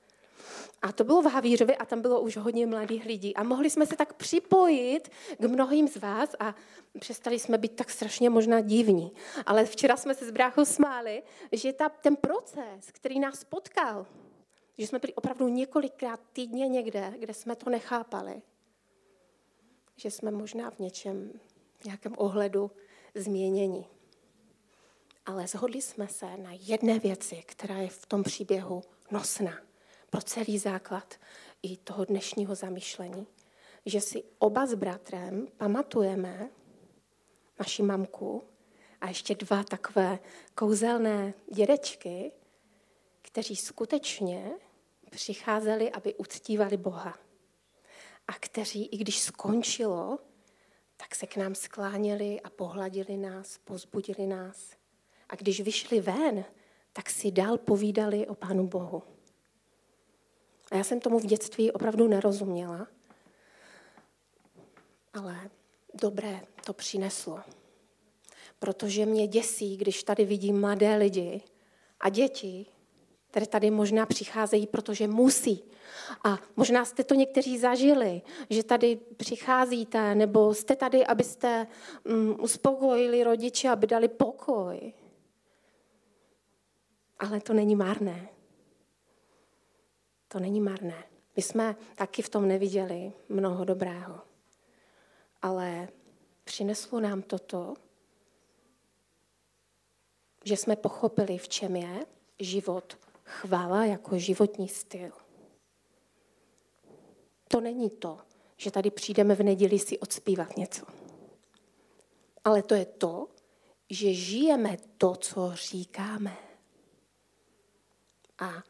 A 0.85 0.93
to 0.93 1.05
bylo 1.05 1.23
v 1.23 1.27
Havířově 1.27 1.77
a 1.77 1.85
tam 1.85 2.03
bylo 2.03 2.21
už 2.21 2.37
hodně 2.37 2.67
mladých 2.67 3.05
lidí. 3.05 3.37
A 3.37 3.43
mohli 3.43 3.71
jsme 3.71 3.87
se 3.87 3.97
tak 3.97 4.13
připojit 4.13 5.09
k 5.39 5.45
mnohým 5.45 5.89
z 5.89 5.97
vás 5.97 6.31
a 6.41 6.55
přestali 6.99 7.39
jsme 7.39 7.59
být 7.59 7.77
tak 7.77 7.91
strašně 7.91 8.31
možná 8.31 8.61
divní. 8.61 9.13
Ale 9.47 9.65
včera 9.65 9.97
jsme 9.97 10.15
se 10.15 10.27
s 10.27 10.31
bráchou 10.31 10.65
smáli, 10.65 11.23
že 11.53 11.73
ta, 11.73 11.89
ten 11.89 12.17
proces, 12.17 12.91
který 12.93 13.21
nás 13.21 13.45
potkal, 13.45 14.07
že 14.79 14.87
jsme 14.87 14.99
byli 14.99 15.15
opravdu 15.15 15.49
několikrát 15.49 16.21
týdně 16.33 16.69
někde, 16.69 17.15
kde 17.19 17.35
jsme 17.35 17.57
to 17.57 17.71
nechápali. 17.71 18.43
Že 19.97 20.11
jsme 20.11 20.31
možná 20.31 20.71
v 20.71 20.79
něčem, 20.79 21.31
v 21.79 21.85
nějakém 21.85 22.15
ohledu 22.17 22.71
změnění. 23.15 23.87
Ale 25.27 25.47
zhodli 25.47 25.83
jsme 25.83 26.09
se 26.09 26.37
na 26.37 26.51
jedné 26.53 26.99
věci, 26.99 27.43
která 27.47 27.77
je 27.77 27.89
v 27.89 28.07
tom 28.07 28.23
příběhu 28.23 28.83
nosná 29.11 29.55
pro 30.15 30.23
celý 30.23 30.59
základ 30.59 31.15
i 31.63 31.77
toho 31.77 32.05
dnešního 32.05 32.55
zamýšlení, 32.55 33.27
že 33.87 34.01
si 34.01 34.25
oba 34.39 34.67
s 34.67 34.75
bratrem 34.75 35.49
pamatujeme 35.57 36.51
naši 37.59 37.83
mamku 37.83 38.45
a 39.01 39.09
ještě 39.09 39.35
dva 39.35 39.65
takové 39.65 40.19
kouzelné 40.55 41.35
dědečky, 41.53 42.33
kteří 43.23 43.57
skutečně 43.57 44.51
přicházeli, 45.11 45.91
aby 45.91 46.15
uctívali 46.15 46.77
Boha. 46.77 47.19
A 48.29 48.33
kteří, 48.33 48.87
i 48.87 48.97
když 48.97 49.21
skončilo, 49.21 50.19
tak 50.97 51.15
se 51.15 51.27
k 51.27 51.37
nám 51.37 51.55
skláněli 51.55 52.41
a 52.41 52.51
pohladili 52.51 53.17
nás, 53.17 53.59
pozbudili 53.59 54.27
nás. 54.27 54.71
A 55.29 55.37
když 55.37 55.61
vyšli 55.61 56.01
ven, 56.01 56.45
tak 56.93 57.11
si 57.11 57.31
dál 57.31 57.59
povídali 57.59 58.27
o 58.27 58.35
Pánu 58.35 58.67
Bohu. 58.67 59.14
A 60.71 60.77
já 60.77 60.85
jsem 60.85 61.01
tomu 61.01 61.19
v 61.19 61.27
dětství 61.27 61.73
opravdu 61.73 62.09
nerozuměla, 62.09 62.87
ale 65.15 65.51
dobré 65.95 66.41
to 66.65 66.73
přineslo. 66.73 67.41
Protože 68.59 69.07
mě 69.07 69.27
děsí, 69.27 69.77
když 69.77 70.03
tady 70.03 70.25
vidím 70.25 70.61
mladé 70.61 70.97
lidi 70.97 71.43
a 72.01 72.09
děti, 72.09 72.67
které 73.31 73.47
tady 73.47 73.71
možná 73.71 74.07
přicházejí, 74.07 74.67
protože 74.67 75.09
musí. 75.09 75.65
A 76.25 76.39
možná 76.57 76.85
jste 76.85 77.05
to 77.05 77.15
někteří 77.15 77.59
zažili, 77.59 78.23
že 78.51 78.63
tady 78.63 78.97
přicházíte, 78.97 80.15
nebo 80.15 80.55
jste 80.55 80.77
tady, 80.77 81.07
abyste 81.07 81.67
um, 82.05 82.37
uspokojili 82.41 83.25
rodiče, 83.25 83.69
aby 83.69 83.87
dali 83.87 84.09
pokoj. 84.09 84.93
Ale 87.19 87.41
to 87.41 87.53
není 87.53 87.77
marné. 87.77 88.34
To 90.35 90.41
není 90.41 90.61
marné. 90.61 91.05
My 91.37 91.43
jsme 91.43 91.77
taky 91.95 92.23
v 92.23 92.29
tom 92.29 92.49
neviděli 92.49 93.13
mnoho 93.29 93.65
dobrého. 93.65 94.21
Ale 95.43 95.89
přineslo 96.45 97.01
nám 97.01 97.23
toto, 97.23 97.75
že 100.45 100.57
jsme 100.57 100.77
pochopili, 100.77 101.39
v 101.39 101.49
čem 101.49 101.77
je 101.77 102.07
život 102.41 102.99
chvála 103.25 103.85
jako 103.85 104.19
životní 104.19 104.69
styl. 104.69 105.13
To 107.49 107.61
není 107.61 107.91
to, 107.91 108.19
že 108.57 108.71
tady 108.71 108.91
přijdeme 108.91 109.35
v 109.35 109.43
neděli 109.43 109.79
si 109.79 109.99
odspívat 109.99 110.57
něco. 110.57 110.87
Ale 112.45 112.63
to 112.63 112.75
je 112.75 112.85
to, 112.85 113.29
že 113.91 114.15
žijeme 114.15 114.77
to, 114.99 115.17
co 115.17 115.53
říkáme. 115.55 116.37
A 118.39 118.63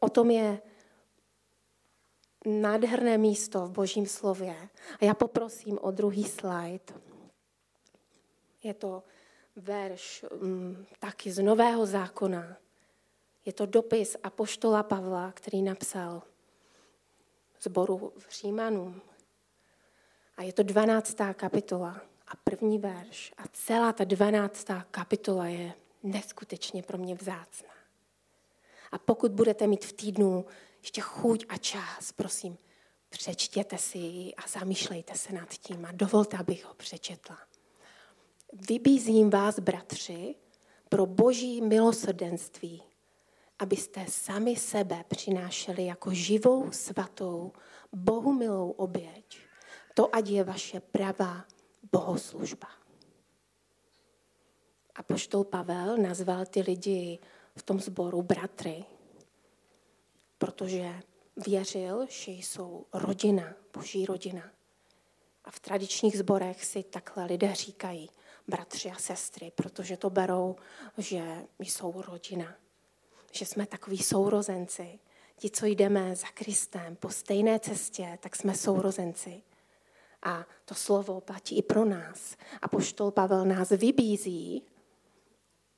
o 0.00 0.08
tom 0.08 0.30
je 0.30 0.62
nádherné 2.48 3.18
místo 3.18 3.66
v 3.66 3.70
Božím 3.70 4.06
slově. 4.06 4.68
A 5.00 5.04
já 5.04 5.14
poprosím 5.14 5.78
o 5.82 5.90
druhý 5.90 6.24
slide. 6.24 6.84
Je 8.62 8.74
to 8.74 9.02
verš 9.56 10.24
um, 10.40 10.86
taky 10.98 11.32
z 11.32 11.42
Nového 11.42 11.86
zákona. 11.86 12.56
Je 13.44 13.52
to 13.52 13.66
dopis 13.66 14.16
Apoštola 14.22 14.82
Pavla, 14.82 15.32
který 15.32 15.62
napsal 15.62 16.22
zboru 17.60 18.12
v 18.18 18.30
Římanům. 18.30 19.00
A 20.36 20.42
je 20.42 20.52
to 20.52 20.62
12. 20.62 21.16
kapitola 21.32 22.00
a 22.26 22.36
první 22.44 22.78
verš. 22.78 23.32
A 23.36 23.42
celá 23.52 23.92
ta 23.92 24.04
12. 24.04 24.66
kapitola 24.90 25.46
je 25.46 25.72
neskutečně 26.02 26.82
pro 26.82 26.98
mě 26.98 27.14
vzácná. 27.14 27.68
A 28.92 28.98
pokud 28.98 29.32
budete 29.32 29.66
mít 29.66 29.84
v 29.84 29.92
týdnu 29.92 30.46
ještě 30.82 31.00
chuť 31.00 31.44
a 31.48 31.56
čas, 31.56 32.12
prosím, 32.12 32.58
přečtěte 33.08 33.78
si 33.78 33.98
ji 33.98 34.34
a 34.34 34.48
zamýšlejte 34.48 35.14
se 35.14 35.32
nad 35.32 35.48
tím 35.48 35.84
a 35.84 35.92
dovolte, 35.92 36.36
abych 36.36 36.64
ho 36.64 36.74
přečetla. 36.74 37.38
Vybízím 38.68 39.30
vás, 39.30 39.58
bratři, 39.58 40.34
pro 40.88 41.06
boží 41.06 41.60
milosrdenství, 41.60 42.82
abyste 43.58 44.06
sami 44.08 44.56
sebe 44.56 45.04
přinášeli 45.08 45.84
jako 45.84 46.14
živou, 46.14 46.72
svatou, 46.72 47.52
Bohu 47.92 48.32
milou 48.32 48.70
oběť. 48.70 49.38
To 49.94 50.14
ať 50.14 50.28
je 50.28 50.44
vaše 50.44 50.80
pravá 50.80 51.44
bohoslužba. 51.92 52.68
A 54.94 55.02
poštol 55.02 55.44
Pavel 55.44 55.96
nazval 55.96 56.46
ty 56.46 56.60
lidi 56.60 57.18
v 57.56 57.62
tom 57.62 57.80
sboru 57.80 58.22
bratry, 58.22 58.84
protože 60.38 61.00
věřil, 61.46 62.06
že 62.08 62.30
jsou 62.30 62.86
rodina, 62.92 63.54
boží 63.72 64.06
rodina. 64.06 64.50
A 65.44 65.50
v 65.50 65.60
tradičních 65.60 66.18
zborech 66.18 66.64
si 66.64 66.82
takhle 66.82 67.24
lidé 67.24 67.54
říkají, 67.54 68.10
bratři 68.48 68.90
a 68.90 68.98
sestry, 68.98 69.52
protože 69.54 69.96
to 69.96 70.10
berou, 70.10 70.56
že 70.98 71.46
jsou 71.58 72.02
rodina, 72.02 72.54
že 73.32 73.46
jsme 73.46 73.66
takový 73.66 73.98
sourozenci. 73.98 74.98
Ti, 75.36 75.50
co 75.50 75.66
jdeme 75.66 76.16
za 76.16 76.26
Kristem 76.26 76.96
po 76.96 77.10
stejné 77.10 77.60
cestě, 77.60 78.18
tak 78.22 78.36
jsme 78.36 78.54
sourozenci. 78.54 79.42
A 80.22 80.46
to 80.64 80.74
slovo 80.74 81.20
platí 81.20 81.58
i 81.58 81.62
pro 81.62 81.84
nás. 81.84 82.36
A 82.62 82.68
poštol 82.68 83.10
Pavel 83.10 83.44
nás 83.44 83.70
vybízí 83.70 84.62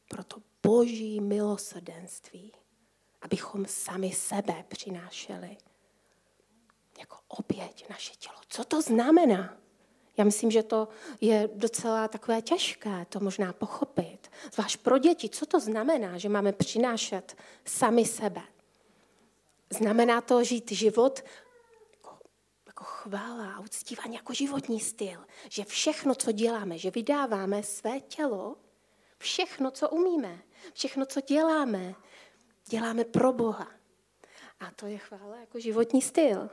pro 0.09 0.25
to 0.25 0.37
boží 0.63 1.21
milosrdenství, 1.21 2.53
abychom 3.23 3.67
sami 3.67 4.13
sebe 4.13 4.65
přinášeli 4.69 5.57
jako 6.99 7.17
oběť 7.29 7.89
naše 7.91 8.13
tělo. 8.19 8.37
Co 8.49 8.65
to 8.65 8.83
znamená? 8.83 9.57
Já 10.17 10.25
myslím, 10.25 10.51
že 10.51 10.63
to 10.63 10.89
je 11.21 11.49
docela 11.55 12.09
takové 12.09 12.43
těžké 12.43 13.07
to 13.09 13.21
možná 13.21 13.53
pochopit. 13.53 14.31
Zvlášť 14.53 14.81
pro 14.81 14.99
děti, 14.99 15.29
co 15.29 15.47
to 15.47 15.61
znamená, 15.61 16.19
že 16.19 16.29
máme 16.29 16.53
přinášet 16.53 17.37
sami 17.65 18.05
sebe. 18.05 18.43
Znamená 19.71 20.21
to 20.21 20.45
žít 20.45 20.73
život 20.73 21.25
jako, 21.93 22.19
jako 22.67 22.85
chvála 22.85 23.53
a 23.53 23.61
uctívání, 23.61 24.15
jako 24.15 24.35
životní 24.35 24.81
styl. 24.81 25.27
Že 25.49 25.65
všechno, 25.65 26.15
co 26.15 26.33
děláme, 26.33 26.79
že 26.79 26.91
vydáváme 26.91 27.63
své 27.63 28.01
tělo, 28.01 28.57
všechno, 29.19 29.71
co 29.71 29.89
umíme, 29.89 30.39
všechno, 30.73 31.07
co 31.07 31.21
děláme, 31.21 31.95
děláme 32.71 33.05
pro 33.05 33.33
Boha. 33.33 33.69
A 34.61 34.71
to 34.77 34.87
je 34.87 34.99
chvála 34.99 35.37
jako 35.37 35.61
životní 35.61 36.03
styl. 36.03 36.51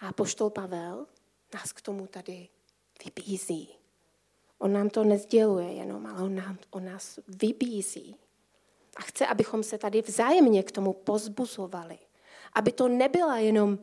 A 0.00 0.12
poštol 0.12 0.50
Pavel 0.50 1.06
nás 1.54 1.72
k 1.72 1.80
tomu 1.80 2.06
tady 2.06 2.48
vybízí. 3.04 3.68
On 4.58 4.72
nám 4.72 4.90
to 4.90 5.04
nezděluje 5.04 5.72
jenom, 5.72 6.06
ale 6.06 6.22
on, 6.22 6.34
nám, 6.34 6.58
on 6.70 6.84
nás 6.84 7.18
vybízí. 7.28 8.16
A 8.96 9.02
chce, 9.02 9.26
abychom 9.26 9.62
se 9.62 9.78
tady 9.78 10.02
vzájemně 10.02 10.62
k 10.62 10.72
tomu 10.72 10.92
pozbuzovali. 10.92 11.98
Aby 12.52 12.72
to 12.72 12.88
nebyla 12.88 13.38
jenom 13.38 13.78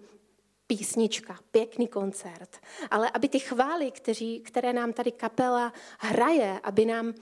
písnička, 0.68 1.40
pěkný 1.52 1.88
koncert, 1.88 2.58
ale 2.92 3.10
aby 3.10 3.30
ty 3.30 3.40
chvály, 3.40 3.92
kteří, 3.92 4.40
které 4.40 4.74
nám 4.74 4.94
tady 4.94 5.12
kapela 5.12 5.74
hraje, 6.00 6.60
aby 6.64 6.86
nám 6.86 7.14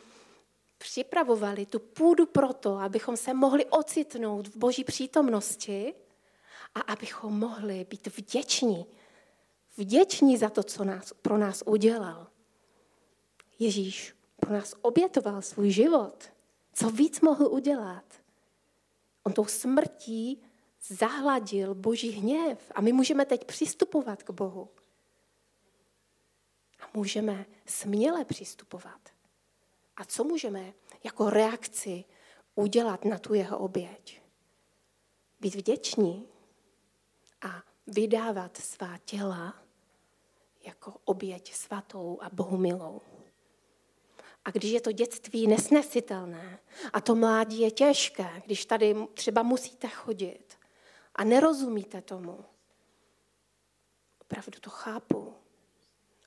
připravovali 0.78 1.66
tu 1.66 1.80
půdu 1.80 2.26
pro 2.26 2.54
to, 2.54 2.78
abychom 2.78 3.18
se 3.18 3.34
mohli 3.34 3.66
ocitnout 3.66 4.48
v 4.48 4.58
boží 4.58 4.84
přítomnosti 4.84 5.94
a 6.76 6.80
abychom 6.80 7.40
mohli 7.40 7.86
být 7.90 8.08
vděční. 8.08 8.86
Vděční 9.78 10.38
za 10.38 10.50
to, 10.50 10.64
co 10.64 10.84
nás, 10.84 11.14
pro 11.22 11.38
nás 11.38 11.64
udělal. 11.66 12.28
Ježíš 13.60 14.16
pro 14.40 14.54
nás 14.54 14.76
obětoval 14.82 15.42
svůj 15.42 15.72
život. 15.72 16.24
Co 16.74 16.90
víc 16.90 17.22
mohl 17.22 17.48
udělat? 17.48 18.04
On 19.24 19.34
tou 19.34 19.46
smrtí 19.46 20.42
zahladil 20.88 21.76
boží 21.76 22.12
hněv 22.12 22.72
a 22.76 22.82
my 22.82 22.94
můžeme 22.94 23.26
teď 23.26 23.46
přistupovat 23.46 24.24
k 24.24 24.32
Bohu. 24.32 24.70
A 26.80 26.90
můžeme 26.94 27.46
směle 27.66 28.26
přistupovat. 28.26 29.17
A 29.98 30.06
co 30.06 30.24
můžeme 30.24 30.74
jako 31.04 31.30
reakci 31.30 32.04
udělat 32.56 33.06
na 33.06 33.18
tu 33.18 33.34
jeho 33.34 33.58
oběť? 33.58 34.22
Být 35.40 35.56
vděční 35.56 36.28
a 37.42 37.64
vydávat 37.88 38.58
svá 38.58 38.98
těla 38.98 39.56
jako 40.66 40.94
oběť 41.06 41.54
svatou 41.54 42.18
a 42.22 42.30
bohumilou. 42.30 43.02
A 44.46 44.52
když 44.52 44.72
je 44.72 44.82
to 44.82 44.92
dětství 44.92 45.48
nesnesitelné 45.48 46.60
a 46.94 47.02
to 47.02 47.16
mládí 47.16 47.60
je 47.60 47.72
těžké, 47.72 48.42
když 48.46 48.66
tady 48.66 48.96
třeba 49.14 49.44
musíte 49.44 49.88
chodit 49.88 50.58
a 51.16 51.24
nerozumíte 51.24 52.02
tomu, 52.02 52.46
opravdu 54.22 54.60
to 54.60 54.70
chápu. 54.70 55.34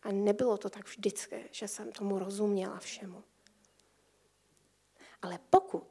A 0.02 0.12
nebylo 0.12 0.58
to 0.58 0.70
tak 0.70 0.86
vždycky, 0.86 1.48
že 1.50 1.68
jsem 1.68 1.92
tomu 1.92 2.18
rozuměla 2.18 2.78
všemu. 2.78 3.24
Ale 5.22 5.38
pokud 5.50 5.90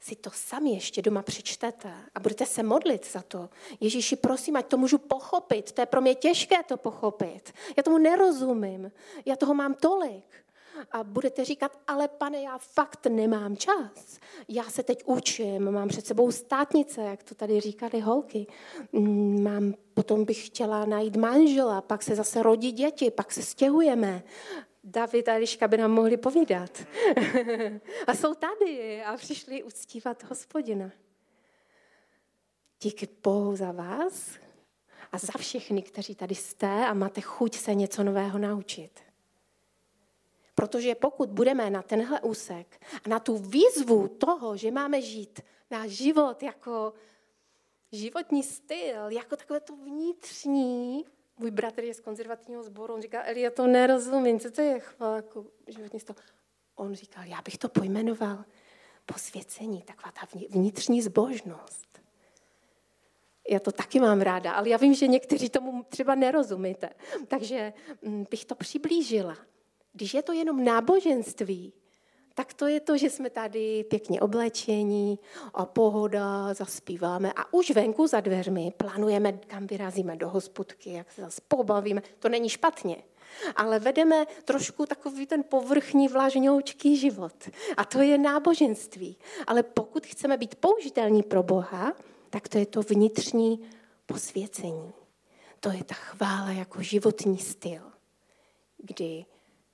si 0.00 0.16
to 0.16 0.30
sami 0.30 0.70
ještě 0.70 1.02
doma 1.02 1.22
přečtete 1.22 1.92
a 2.14 2.20
budete 2.20 2.46
se 2.46 2.62
modlit 2.62 3.12
za 3.12 3.22
to. 3.22 3.48
Ježíši, 3.80 4.16
prosím, 4.16 4.56
ať 4.56 4.66
to 4.66 4.76
můžu 4.76 4.98
pochopit. 4.98 5.72
To 5.72 5.80
je 5.80 5.86
pro 5.86 6.00
mě 6.00 6.14
těžké 6.14 6.62
to 6.62 6.76
pochopit. 6.76 7.52
Já 7.76 7.82
tomu 7.82 7.98
nerozumím. 7.98 8.92
Já 9.26 9.36
toho 9.36 9.54
mám 9.54 9.74
tolik. 9.74 10.44
A 10.92 11.04
budete 11.04 11.44
říkat, 11.44 11.78
ale 11.86 12.08
pane, 12.08 12.42
já 12.42 12.58
fakt 12.58 13.06
nemám 13.06 13.56
čas. 13.56 14.18
Já 14.48 14.64
se 14.64 14.82
teď 14.82 15.02
učím, 15.06 15.70
mám 15.70 15.88
před 15.88 16.06
sebou 16.06 16.32
státnice, 16.32 17.00
jak 17.00 17.22
to 17.22 17.34
tady 17.34 17.60
říkali 17.60 18.00
holky. 18.00 18.46
Mm, 18.92 19.42
mám, 19.42 19.74
potom 19.94 20.24
bych 20.24 20.46
chtěla 20.46 20.84
najít 20.84 21.16
manžela, 21.16 21.80
pak 21.80 22.02
se 22.02 22.14
zase 22.14 22.42
rodí 22.42 22.72
děti, 22.72 23.10
pak 23.10 23.32
se 23.32 23.42
stěhujeme. 23.42 24.22
David 24.84 25.28
a 25.28 25.34
Eliška 25.34 25.68
by 25.68 25.76
nám 25.76 25.90
mohli 25.90 26.16
povídat. 26.16 26.82
a 28.06 28.14
jsou 28.14 28.34
tady 28.34 29.02
a 29.04 29.16
přišli 29.16 29.62
uctívat 29.62 30.22
hospodina. 30.22 30.90
Díky 32.80 33.08
Bohu 33.22 33.56
za 33.56 33.72
vás 33.72 34.30
a 35.12 35.18
za 35.18 35.32
všechny, 35.38 35.82
kteří 35.82 36.14
tady 36.14 36.34
jste 36.34 36.86
a 36.86 36.94
máte 36.94 37.20
chuť 37.20 37.56
se 37.56 37.74
něco 37.74 38.04
nového 38.04 38.38
naučit. 38.38 39.00
Protože 40.54 40.94
pokud 40.94 41.28
budeme 41.28 41.70
na 41.70 41.82
tenhle 41.82 42.20
úsek 42.20 42.80
a 43.04 43.08
na 43.08 43.20
tu 43.20 43.36
výzvu 43.36 44.08
toho, 44.08 44.56
že 44.56 44.70
máme 44.70 45.02
žít 45.02 45.40
náš 45.70 45.90
život 45.90 46.42
jako 46.42 46.92
životní 47.92 48.42
styl, 48.42 49.10
jako 49.10 49.36
takové 49.36 49.60
to 49.60 49.76
vnitřní, 49.76 51.04
můj 51.38 51.50
bratr 51.50 51.84
je 51.84 51.94
z 51.94 52.00
konzervativního 52.00 52.62
sboru, 52.62 52.94
on 52.94 53.02
říká, 53.02 53.22
Eli, 53.24 53.40
já 53.40 53.50
to 53.50 53.66
nerozumím, 53.66 54.40
co 54.40 54.50
to 54.50 54.60
je 54.60 54.80
chvala 54.80 55.16
jako 55.16 55.46
životní 55.66 56.00
styl. 56.00 56.14
On 56.74 56.94
říkal, 56.94 57.24
já 57.24 57.42
bych 57.42 57.58
to 57.58 57.68
pojmenoval 57.68 58.44
posvěcení, 59.06 59.82
taková 59.82 60.12
ta 60.12 60.28
vnitřní 60.50 61.02
zbožnost. 61.02 61.84
Já 63.50 63.60
to 63.60 63.72
taky 63.72 64.00
mám 64.00 64.20
ráda, 64.20 64.52
ale 64.52 64.68
já 64.68 64.76
vím, 64.76 64.94
že 64.94 65.06
někteří 65.06 65.50
tomu 65.50 65.82
třeba 65.82 66.14
nerozumíte. 66.14 66.90
Takže 67.28 67.72
mm, 68.02 68.26
bych 68.30 68.44
to 68.44 68.54
přiblížila. 68.54 69.36
Když 69.92 70.14
je 70.14 70.22
to 70.22 70.32
jenom 70.32 70.64
náboženství, 70.64 71.72
tak 72.34 72.54
to 72.54 72.66
je 72.66 72.80
to, 72.80 72.96
že 72.96 73.10
jsme 73.10 73.30
tady 73.30 73.84
pěkně 73.84 74.20
oblečení 74.20 75.18
a 75.54 75.66
pohoda, 75.66 76.54
zaspíváme 76.54 77.32
a 77.36 77.54
už 77.54 77.70
venku 77.70 78.06
za 78.06 78.20
dveřmi 78.20 78.72
plánujeme, 78.76 79.32
kam 79.32 79.66
vyrazíme 79.66 80.16
do 80.16 80.28
hospodky, 80.28 80.92
jak 80.92 81.12
se 81.12 81.20
zase 81.20 81.40
pobavíme. 81.48 82.02
To 82.18 82.28
není 82.28 82.48
špatně, 82.48 82.96
ale 83.56 83.78
vedeme 83.78 84.26
trošku 84.44 84.86
takový 84.86 85.26
ten 85.26 85.44
povrchní 85.48 86.08
vlažňoučký 86.08 86.96
život. 86.96 87.48
A 87.76 87.84
to 87.84 88.02
je 88.02 88.18
náboženství. 88.18 89.16
Ale 89.46 89.62
pokud 89.62 90.06
chceme 90.06 90.36
být 90.36 90.54
použitelní 90.54 91.22
pro 91.22 91.42
Boha, 91.42 91.92
tak 92.30 92.48
to 92.48 92.58
je 92.58 92.66
to 92.66 92.82
vnitřní 92.82 93.60
posvěcení. 94.06 94.92
To 95.60 95.70
je 95.70 95.84
ta 95.84 95.94
chvála 95.94 96.50
jako 96.50 96.82
životní 96.82 97.38
styl, 97.38 97.82
kdy 98.78 99.24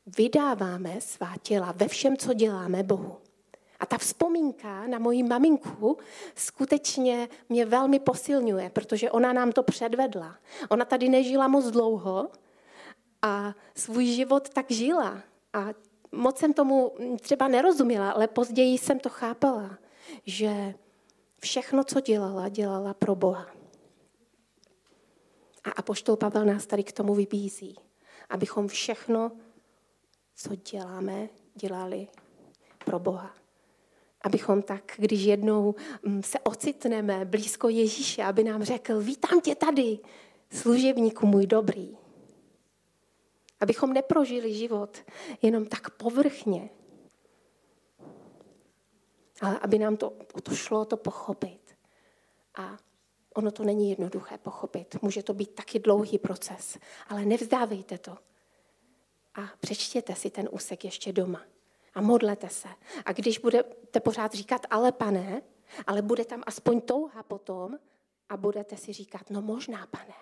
vydáváme 0.07 1.01
svá 1.01 1.35
těla 1.43 1.73
ve 1.73 1.89
všem, 1.89 2.17
co 2.17 2.35
děláme 2.35 2.83
Bohu. 2.83 3.17
A 3.81 3.87
ta 3.87 3.99
vzpomínka 3.99 4.87
na 4.87 4.99
moji 4.99 5.23
maminku 5.23 5.99
skutečně 6.35 7.29
mě 7.49 7.67
velmi 7.67 7.99
posilňuje, 7.99 8.71
protože 8.71 9.11
ona 9.11 9.33
nám 9.33 9.53
to 9.53 9.63
předvedla. 9.63 10.37
Ona 10.69 10.85
tady 10.85 11.09
nežila 11.09 11.49
moc 11.49 11.71
dlouho 11.71 12.29
a 13.23 13.55
svůj 13.75 14.07
život 14.07 14.49
tak 14.49 14.71
žila. 14.71 15.23
A 15.53 15.69
moc 16.13 16.39
jsem 16.39 16.53
tomu 16.53 16.93
třeba 17.21 17.49
nerozuměla, 17.49 18.11
ale 18.11 18.29
později 18.29 18.79
jsem 18.79 18.99
to 18.99 19.09
chápala, 19.09 19.79
že 20.27 20.75
všechno, 21.41 21.85
co 21.85 22.01
dělala, 22.01 22.49
dělala 22.49 22.95
pro 22.95 23.15
Boha. 23.15 23.47
A 25.65 25.71
apoštol 25.71 26.17
Pavel 26.17 26.45
nás 26.45 26.67
tady 26.67 26.85
k 26.85 26.93
tomu 26.93 27.15
vybízí, 27.15 27.77
abychom 28.29 28.69
všechno 28.69 29.33
co 30.43 30.55
děláme, 30.55 31.29
dělali 31.55 32.09
pro 32.85 32.99
Boha. 32.99 33.35
Abychom 34.23 34.63
tak, 34.63 34.93
když 34.97 35.23
jednou 35.23 35.75
mm, 36.03 36.23
se 36.23 36.39
ocitneme 36.39 37.25
blízko 37.25 37.69
Ježíše, 37.69 38.25
aby 38.25 38.45
nám 38.45 38.63
řekl, 38.63 39.01
vítám 39.01 39.41
tě 39.41 39.55
tady, 39.55 39.99
služebníku 40.51 41.27
můj 41.27 41.47
dobrý. 41.47 41.97
Abychom 43.61 43.93
neprožili 43.93 44.55
život 44.55 44.99
jenom 45.43 45.67
tak 45.67 45.91
povrchně, 45.91 46.71
ale 49.41 49.59
aby 49.59 49.79
nám 49.79 49.97
to, 49.97 50.13
to 50.43 50.55
šlo 50.55 50.85
to 50.85 50.97
pochopit. 50.97 51.77
A 52.55 52.79
ono 53.35 53.51
to 53.51 53.65
není 53.65 53.91
jednoduché 53.91 54.39
pochopit. 54.39 55.03
Může 55.03 55.23
to 55.23 55.35
být 55.35 55.55
taky 55.55 55.79
dlouhý 55.79 56.19
proces, 56.19 56.79
ale 57.09 57.25
nevzdávejte 57.25 57.99
to 57.99 58.30
a 59.35 59.41
přečtěte 59.61 60.15
si 60.15 60.31
ten 60.31 60.49
úsek 60.53 60.85
ještě 60.85 61.13
doma 61.13 61.43
a 61.95 62.01
modlete 62.01 62.49
se. 62.49 62.69
A 63.05 63.13
když 63.13 63.39
budete 63.39 64.01
pořád 64.01 64.35
říkat 64.35 64.67
ale 64.71 64.93
pane, 64.93 65.43
ale 65.87 66.03
bude 66.03 66.25
tam 66.25 66.43
aspoň 66.47 66.81
touha 66.81 67.23
potom 67.23 67.79
a 68.29 68.37
budete 68.37 68.77
si 68.77 68.93
říkat, 68.93 69.31
no 69.31 69.43
možná 69.43 69.87
pane. 69.87 70.15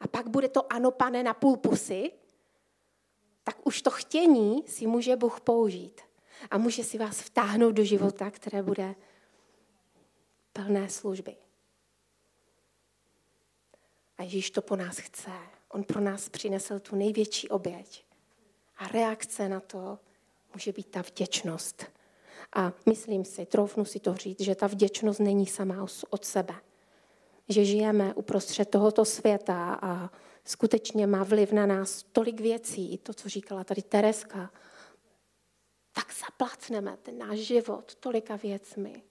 A 0.00 0.08
pak 0.08 0.28
bude 0.28 0.48
to 0.48 0.72
ano 0.72 0.90
pane 0.90 1.22
na 1.22 1.34
půl 1.34 1.56
pusy, 1.56 2.12
tak 3.44 3.66
už 3.66 3.82
to 3.82 3.90
chtění 3.90 4.64
si 4.66 4.86
může 4.86 5.16
Bůh 5.16 5.40
použít. 5.40 6.00
A 6.50 6.58
může 6.58 6.84
si 6.84 6.98
vás 6.98 7.20
vtáhnout 7.20 7.74
do 7.74 7.84
života, 7.84 8.30
které 8.30 8.62
bude 8.62 8.94
plné 10.52 10.88
služby. 10.88 11.36
A 14.18 14.22
Ježíš 14.22 14.50
to 14.50 14.62
po 14.62 14.76
nás 14.76 14.98
chce. 14.98 15.30
On 15.68 15.84
pro 15.84 16.00
nás 16.00 16.28
přinesl 16.28 16.80
tu 16.80 16.96
největší 16.96 17.48
oběť. 17.48 18.07
A 18.78 18.88
reakce 18.88 19.48
na 19.48 19.60
to 19.60 19.98
může 20.54 20.72
být 20.72 20.86
ta 20.86 21.02
vděčnost. 21.02 21.84
A 22.52 22.72
myslím 22.86 23.24
si, 23.24 23.46
troufnu 23.46 23.84
si 23.84 24.00
to 24.00 24.14
říct, 24.14 24.40
že 24.40 24.54
ta 24.54 24.66
vděčnost 24.66 25.20
není 25.20 25.46
sama 25.46 25.86
od 26.10 26.24
sebe. 26.24 26.54
Že 27.48 27.64
žijeme 27.64 28.14
uprostřed 28.14 28.70
tohoto 28.70 29.04
světa 29.04 29.78
a 29.82 30.10
skutečně 30.44 31.06
má 31.06 31.24
vliv 31.24 31.52
na 31.52 31.66
nás 31.66 32.02
tolik 32.12 32.40
věcí, 32.40 32.98
to, 32.98 33.14
co 33.14 33.28
říkala 33.28 33.64
tady 33.64 33.82
Tereska, 33.82 34.50
tak 35.92 36.12
zaplatneme 36.26 36.96
ten 37.02 37.18
náš 37.18 37.38
život 37.38 37.94
tolika 37.94 38.36
věcmi. 38.36 39.02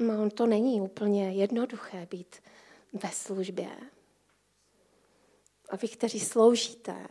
No, 0.00 0.30
to 0.30 0.46
není 0.46 0.80
úplně 0.80 1.32
jednoduché 1.32 2.06
být 2.10 2.36
ve 2.92 3.10
službě. 3.10 3.70
A 5.68 5.76
vy, 5.76 5.88
kteří 5.88 6.20
sloužíte, 6.20 7.06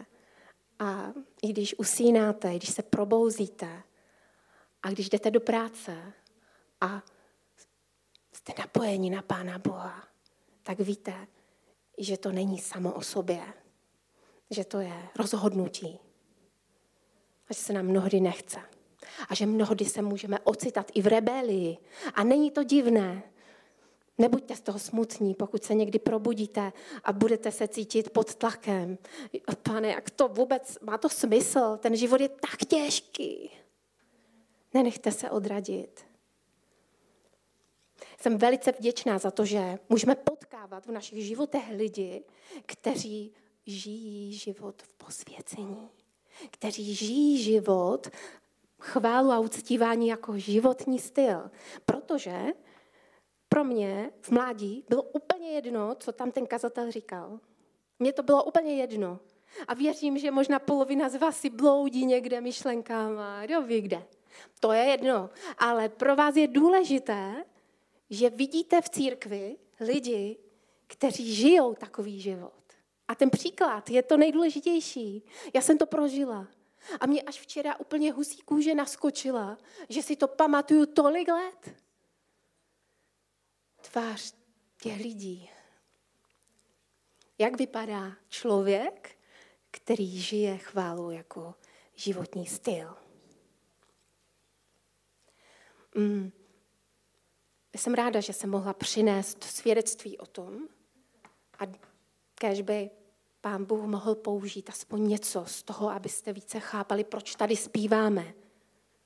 a 0.81 1.13
i 1.41 1.47
když 1.47 1.79
usínáte, 1.79 2.55
když 2.55 2.69
se 2.69 2.81
probouzíte, 2.81 3.83
a 4.83 4.89
když 4.89 5.09
jdete 5.09 5.31
do 5.31 5.39
práce 5.39 6.13
a 6.81 7.03
jste 8.33 8.53
napojeni 8.59 9.09
na 9.09 9.21
Pána 9.21 9.59
Boha, 9.59 10.03
tak 10.63 10.79
víte, 10.79 11.27
že 11.97 12.17
to 12.17 12.31
není 12.31 12.59
samo 12.59 12.93
o 12.93 13.01
sobě, 13.01 13.41
že 14.49 14.65
to 14.65 14.79
je 14.79 15.09
rozhodnutí 15.15 15.99
a 17.49 17.53
že 17.53 17.59
se 17.59 17.73
nám 17.73 17.85
mnohdy 17.85 18.19
nechce. 18.19 18.59
A 19.29 19.35
že 19.35 19.45
mnohdy 19.45 19.85
se 19.85 20.01
můžeme 20.01 20.39
ocitat 20.39 20.91
i 20.93 21.01
v 21.01 21.07
rebelii. 21.07 21.77
A 22.13 22.23
není 22.23 22.51
to 22.51 22.63
divné. 22.63 23.23
Nebuďte 24.17 24.55
z 24.55 24.61
toho 24.61 24.79
smutní, 24.79 25.33
pokud 25.33 25.63
se 25.63 25.75
někdy 25.75 25.99
probudíte 25.99 26.73
a 27.03 27.13
budete 27.13 27.51
se 27.51 27.67
cítit 27.67 28.09
pod 28.09 28.35
tlakem. 28.35 28.97
Pane, 29.63 29.87
jak 29.87 30.09
to 30.09 30.27
vůbec, 30.27 30.77
má 30.81 30.97
to 30.97 31.09
smysl? 31.09 31.77
Ten 31.77 31.95
život 31.95 32.21
je 32.21 32.29
tak 32.29 32.57
těžký. 32.67 33.51
Nenechte 34.73 35.11
se 35.11 35.29
odradit. 35.29 36.05
Jsem 38.21 38.37
velice 38.37 38.71
vděčná 38.71 39.19
za 39.19 39.31
to, 39.31 39.45
že 39.45 39.79
můžeme 39.89 40.15
potkávat 40.15 40.85
v 40.85 40.91
našich 40.91 41.25
životech 41.25 41.69
lidi, 41.69 42.23
kteří 42.65 43.33
žijí 43.65 44.33
život 44.33 44.81
v 44.81 44.93
posvěcení, 44.93 45.89
kteří 46.51 46.95
žijí 46.95 47.43
život 47.43 48.07
chválu 48.79 49.31
a 49.31 49.39
uctívání 49.39 50.07
jako 50.07 50.37
životní 50.37 50.99
styl. 50.99 51.51
Protože 51.85 52.45
pro 53.53 53.63
mě 53.63 54.11
v 54.21 54.31
mládí 54.31 54.83
bylo 54.89 55.03
úplně 55.03 55.51
jedno, 55.51 55.95
co 55.95 56.11
tam 56.11 56.31
ten 56.31 56.47
kazatel 56.47 56.91
říkal. 56.91 57.39
Mně 57.99 58.13
to 58.13 58.23
bylo 58.23 58.43
úplně 58.43 58.75
jedno. 58.75 59.19
A 59.67 59.73
věřím, 59.73 60.17
že 60.17 60.31
možná 60.31 60.59
polovina 60.59 61.09
z 61.09 61.15
vás 61.15 61.39
si 61.39 61.49
bloudí 61.49 62.05
někde 62.05 62.41
myšlenkama, 62.41 63.45
kdo 63.45 63.61
ví 63.61 63.81
kde. 63.81 64.03
To 64.59 64.71
je 64.71 64.83
jedno. 64.83 65.29
Ale 65.57 65.89
pro 65.89 66.15
vás 66.15 66.35
je 66.35 66.47
důležité, 66.47 67.45
že 68.09 68.29
vidíte 68.29 68.81
v 68.81 68.89
církvi 68.89 69.57
lidi, 69.79 70.37
kteří 70.87 71.35
žijou 71.35 71.73
takový 71.73 72.19
život. 72.19 72.63
A 73.07 73.15
ten 73.15 73.29
příklad 73.29 73.89
je 73.89 74.03
to 74.03 74.17
nejdůležitější. 74.17 75.23
Já 75.53 75.61
jsem 75.61 75.77
to 75.77 75.85
prožila. 75.85 76.47
A 76.99 77.05
mě 77.05 77.21
až 77.21 77.39
včera 77.39 77.79
úplně 77.79 78.11
husí 78.11 78.41
kůže 78.41 78.75
naskočila, 78.75 79.57
že 79.89 80.01
si 80.01 80.15
to 80.15 80.27
pamatuju 80.27 80.85
tolik 80.85 81.27
let. 81.27 81.75
Tvář 83.81 84.33
těch 84.81 84.97
lidí. 84.97 85.49
Jak 87.37 87.57
vypadá 87.57 88.11
člověk, 88.29 89.17
který 89.71 90.21
žije 90.21 90.57
chválu 90.57 91.11
jako 91.11 91.55
životní 91.95 92.45
styl? 92.45 92.95
Mm. 95.95 96.31
Jsem 97.75 97.93
ráda, 97.93 98.19
že 98.19 98.33
jsem 98.33 98.49
mohla 98.49 98.73
přinést 98.73 99.43
svědectví 99.43 100.17
o 100.17 100.25
tom 100.25 100.67
a 101.59 101.63
kež 102.35 102.61
by 102.61 102.89
pán 103.41 103.65
Bůh 103.65 103.85
mohl 103.85 104.15
použít 104.15 104.69
aspoň 104.69 105.07
něco 105.07 105.45
z 105.45 105.63
toho, 105.63 105.89
abyste 105.89 106.33
více 106.33 106.59
chápali, 106.59 107.03
proč 107.03 107.35
tady 107.35 107.55
zpíváme. 107.55 108.33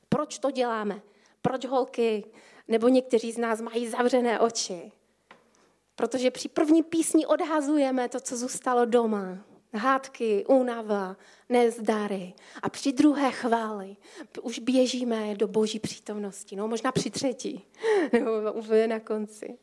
Proč 0.09 0.39
to 0.39 0.51
děláme? 0.51 1.01
Proč 1.41 1.65
holky 1.65 2.23
nebo 2.67 2.87
někteří 2.87 3.31
z 3.31 3.37
nás 3.37 3.61
mají 3.61 3.87
zavřené 3.87 4.39
oči? 4.39 4.91
Protože 5.95 6.31
při 6.31 6.49
první 6.49 6.83
písni 6.83 7.25
odhazujeme 7.25 8.09
to, 8.09 8.19
co 8.19 8.37
zůstalo 8.37 8.85
doma 8.85 9.37
hádky, 9.75 10.45
únava, 10.45 11.17
nezdary. 11.49 12.33
A 12.61 12.69
při 12.69 12.93
druhé 12.93 13.31
chváli 13.31 13.97
už 14.41 14.59
běžíme 14.59 15.35
do 15.35 15.47
boží 15.47 15.79
přítomnosti. 15.79 16.55
No 16.55 16.67
možná 16.67 16.91
při 16.91 17.09
třetí, 17.09 17.65
nebo 18.13 18.53
úplně 18.53 18.87
na 18.87 18.99
konci. 18.99 19.57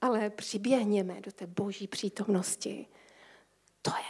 Ale 0.00 0.30
přiběhněme 0.30 1.20
do 1.20 1.32
té 1.32 1.46
boží 1.46 1.86
přítomnosti. 1.86 2.86
To 3.82 3.90
je 3.90 4.04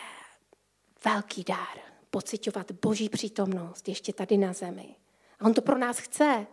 velký 1.05 1.45
dár. 1.45 1.79
Pocitovat 2.11 2.73
boží 2.73 3.09
přítomnost 3.09 3.89
ještě 3.89 4.13
tady 4.13 4.37
na 4.37 4.53
zemi. 4.53 4.97
A 5.41 5.45
on 5.45 5.55
to 5.55 5.63
pro 5.63 5.79
nás 5.79 5.99
chce. 5.99 6.47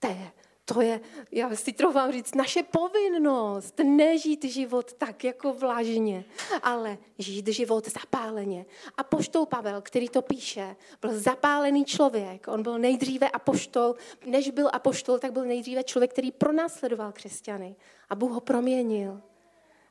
To 0.00 0.06
je 0.08 0.32
to 0.74 0.80
je, 0.80 1.00
já 1.30 1.56
si 1.56 1.72
troufám 1.72 2.12
říct, 2.12 2.34
naše 2.34 2.62
povinnost 2.62 3.78
nežít 3.78 4.44
život 4.44 4.92
tak 4.92 5.24
jako 5.24 5.52
vlažně, 5.52 6.24
ale 6.62 6.98
žít 7.18 7.48
život 7.48 7.88
zapáleně. 7.88 8.66
A 8.96 9.04
poštol 9.04 9.46
Pavel, 9.46 9.82
který 9.82 10.08
to 10.08 10.22
píše, 10.22 10.76
byl 11.00 11.18
zapálený 11.18 11.84
člověk. 11.84 12.48
On 12.48 12.62
byl 12.62 12.78
nejdříve 12.78 13.28
apoštol, 13.28 13.94
než 14.26 14.50
byl 14.50 14.70
apoštol, 14.72 15.18
tak 15.18 15.32
byl 15.32 15.44
nejdříve 15.44 15.84
člověk, 15.84 16.12
který 16.12 16.32
pronásledoval 16.32 17.12
křesťany. 17.12 17.76
A 18.08 18.14
Bůh 18.14 18.30
ho 18.30 18.40
proměnil. 18.40 19.22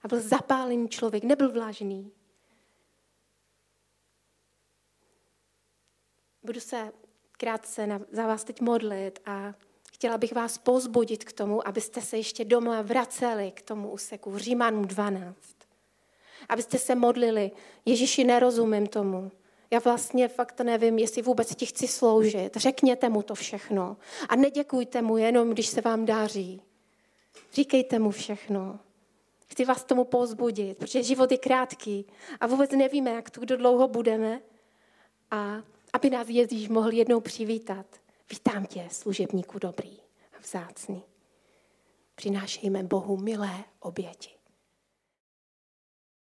A 0.04 0.08
byl 0.08 0.22
zapálený 0.22 0.90
člověk, 0.90 1.24
nebyl 1.24 1.52
vlažný. 1.52 2.12
Budu 6.44 6.60
se 6.60 6.92
krátce 7.32 8.00
za 8.12 8.28
vás 8.28 8.44
teď 8.44 8.62
modlit 8.62 9.20
a 9.26 9.54
Chtěla 10.00 10.18
bych 10.18 10.34
vás 10.34 10.58
pozbudit 10.58 11.24
k 11.24 11.34
tomu, 11.34 11.68
abyste 11.68 12.02
se 12.02 12.18
ještě 12.18 12.46
doma 12.46 12.82
vraceli 12.82 13.52
k 13.52 13.62
tomu 13.62 13.92
úseku 13.92 14.38
Římanům 14.38 14.86
12. 14.86 15.36
Abyste 16.50 16.78
se 16.78 16.96
modlili, 16.96 17.52
Ježíši, 17.86 18.24
nerozumím 18.24 18.88
tomu. 18.88 19.32
Já 19.72 19.80
vlastně 19.80 20.28
fakt 20.28 20.60
nevím, 20.60 20.98
jestli 20.98 21.22
vůbec 21.22 21.56
ti 21.56 21.66
chci 21.66 21.88
sloužit. 21.88 22.56
Řekněte 22.56 23.10
mu 23.10 23.22
to 23.22 23.36
všechno. 23.36 23.98
A 24.30 24.36
neděkujte 24.36 25.02
mu 25.02 25.18
jenom, 25.18 25.50
když 25.50 25.68
se 25.68 25.82
vám 25.82 26.06
daří. 26.06 26.62
Říkejte 27.54 28.00
mu 28.00 28.12
všechno. 28.12 28.80
Chci 29.48 29.66
vás 29.66 29.84
tomu 29.84 30.04
pozbudit, 30.04 30.78
protože 30.78 31.04
život 31.04 31.32
je 31.32 31.38
krátký 31.38 32.06
a 32.40 32.48
vůbec 32.48 32.72
nevíme, 32.72 33.12
jak 33.12 33.30
tu 33.30 33.46
dlouho 33.46 33.88
budeme. 33.88 34.42
A 35.32 35.64
aby 35.94 36.10
nás 36.10 36.28
Ježíš 36.30 36.70
mohl 36.70 36.92
jednou 36.92 37.20
přivítat. 37.20 37.86
Vítám 38.32 38.66
tě, 38.66 38.88
služebníku 38.92 39.60
dobrý 39.60 39.98
a 40.38 40.40
vzácný. 40.42 41.04
Přinášejme 42.16 42.84
Bohu 42.84 43.18
milé 43.18 43.64
oběti. 43.80 44.39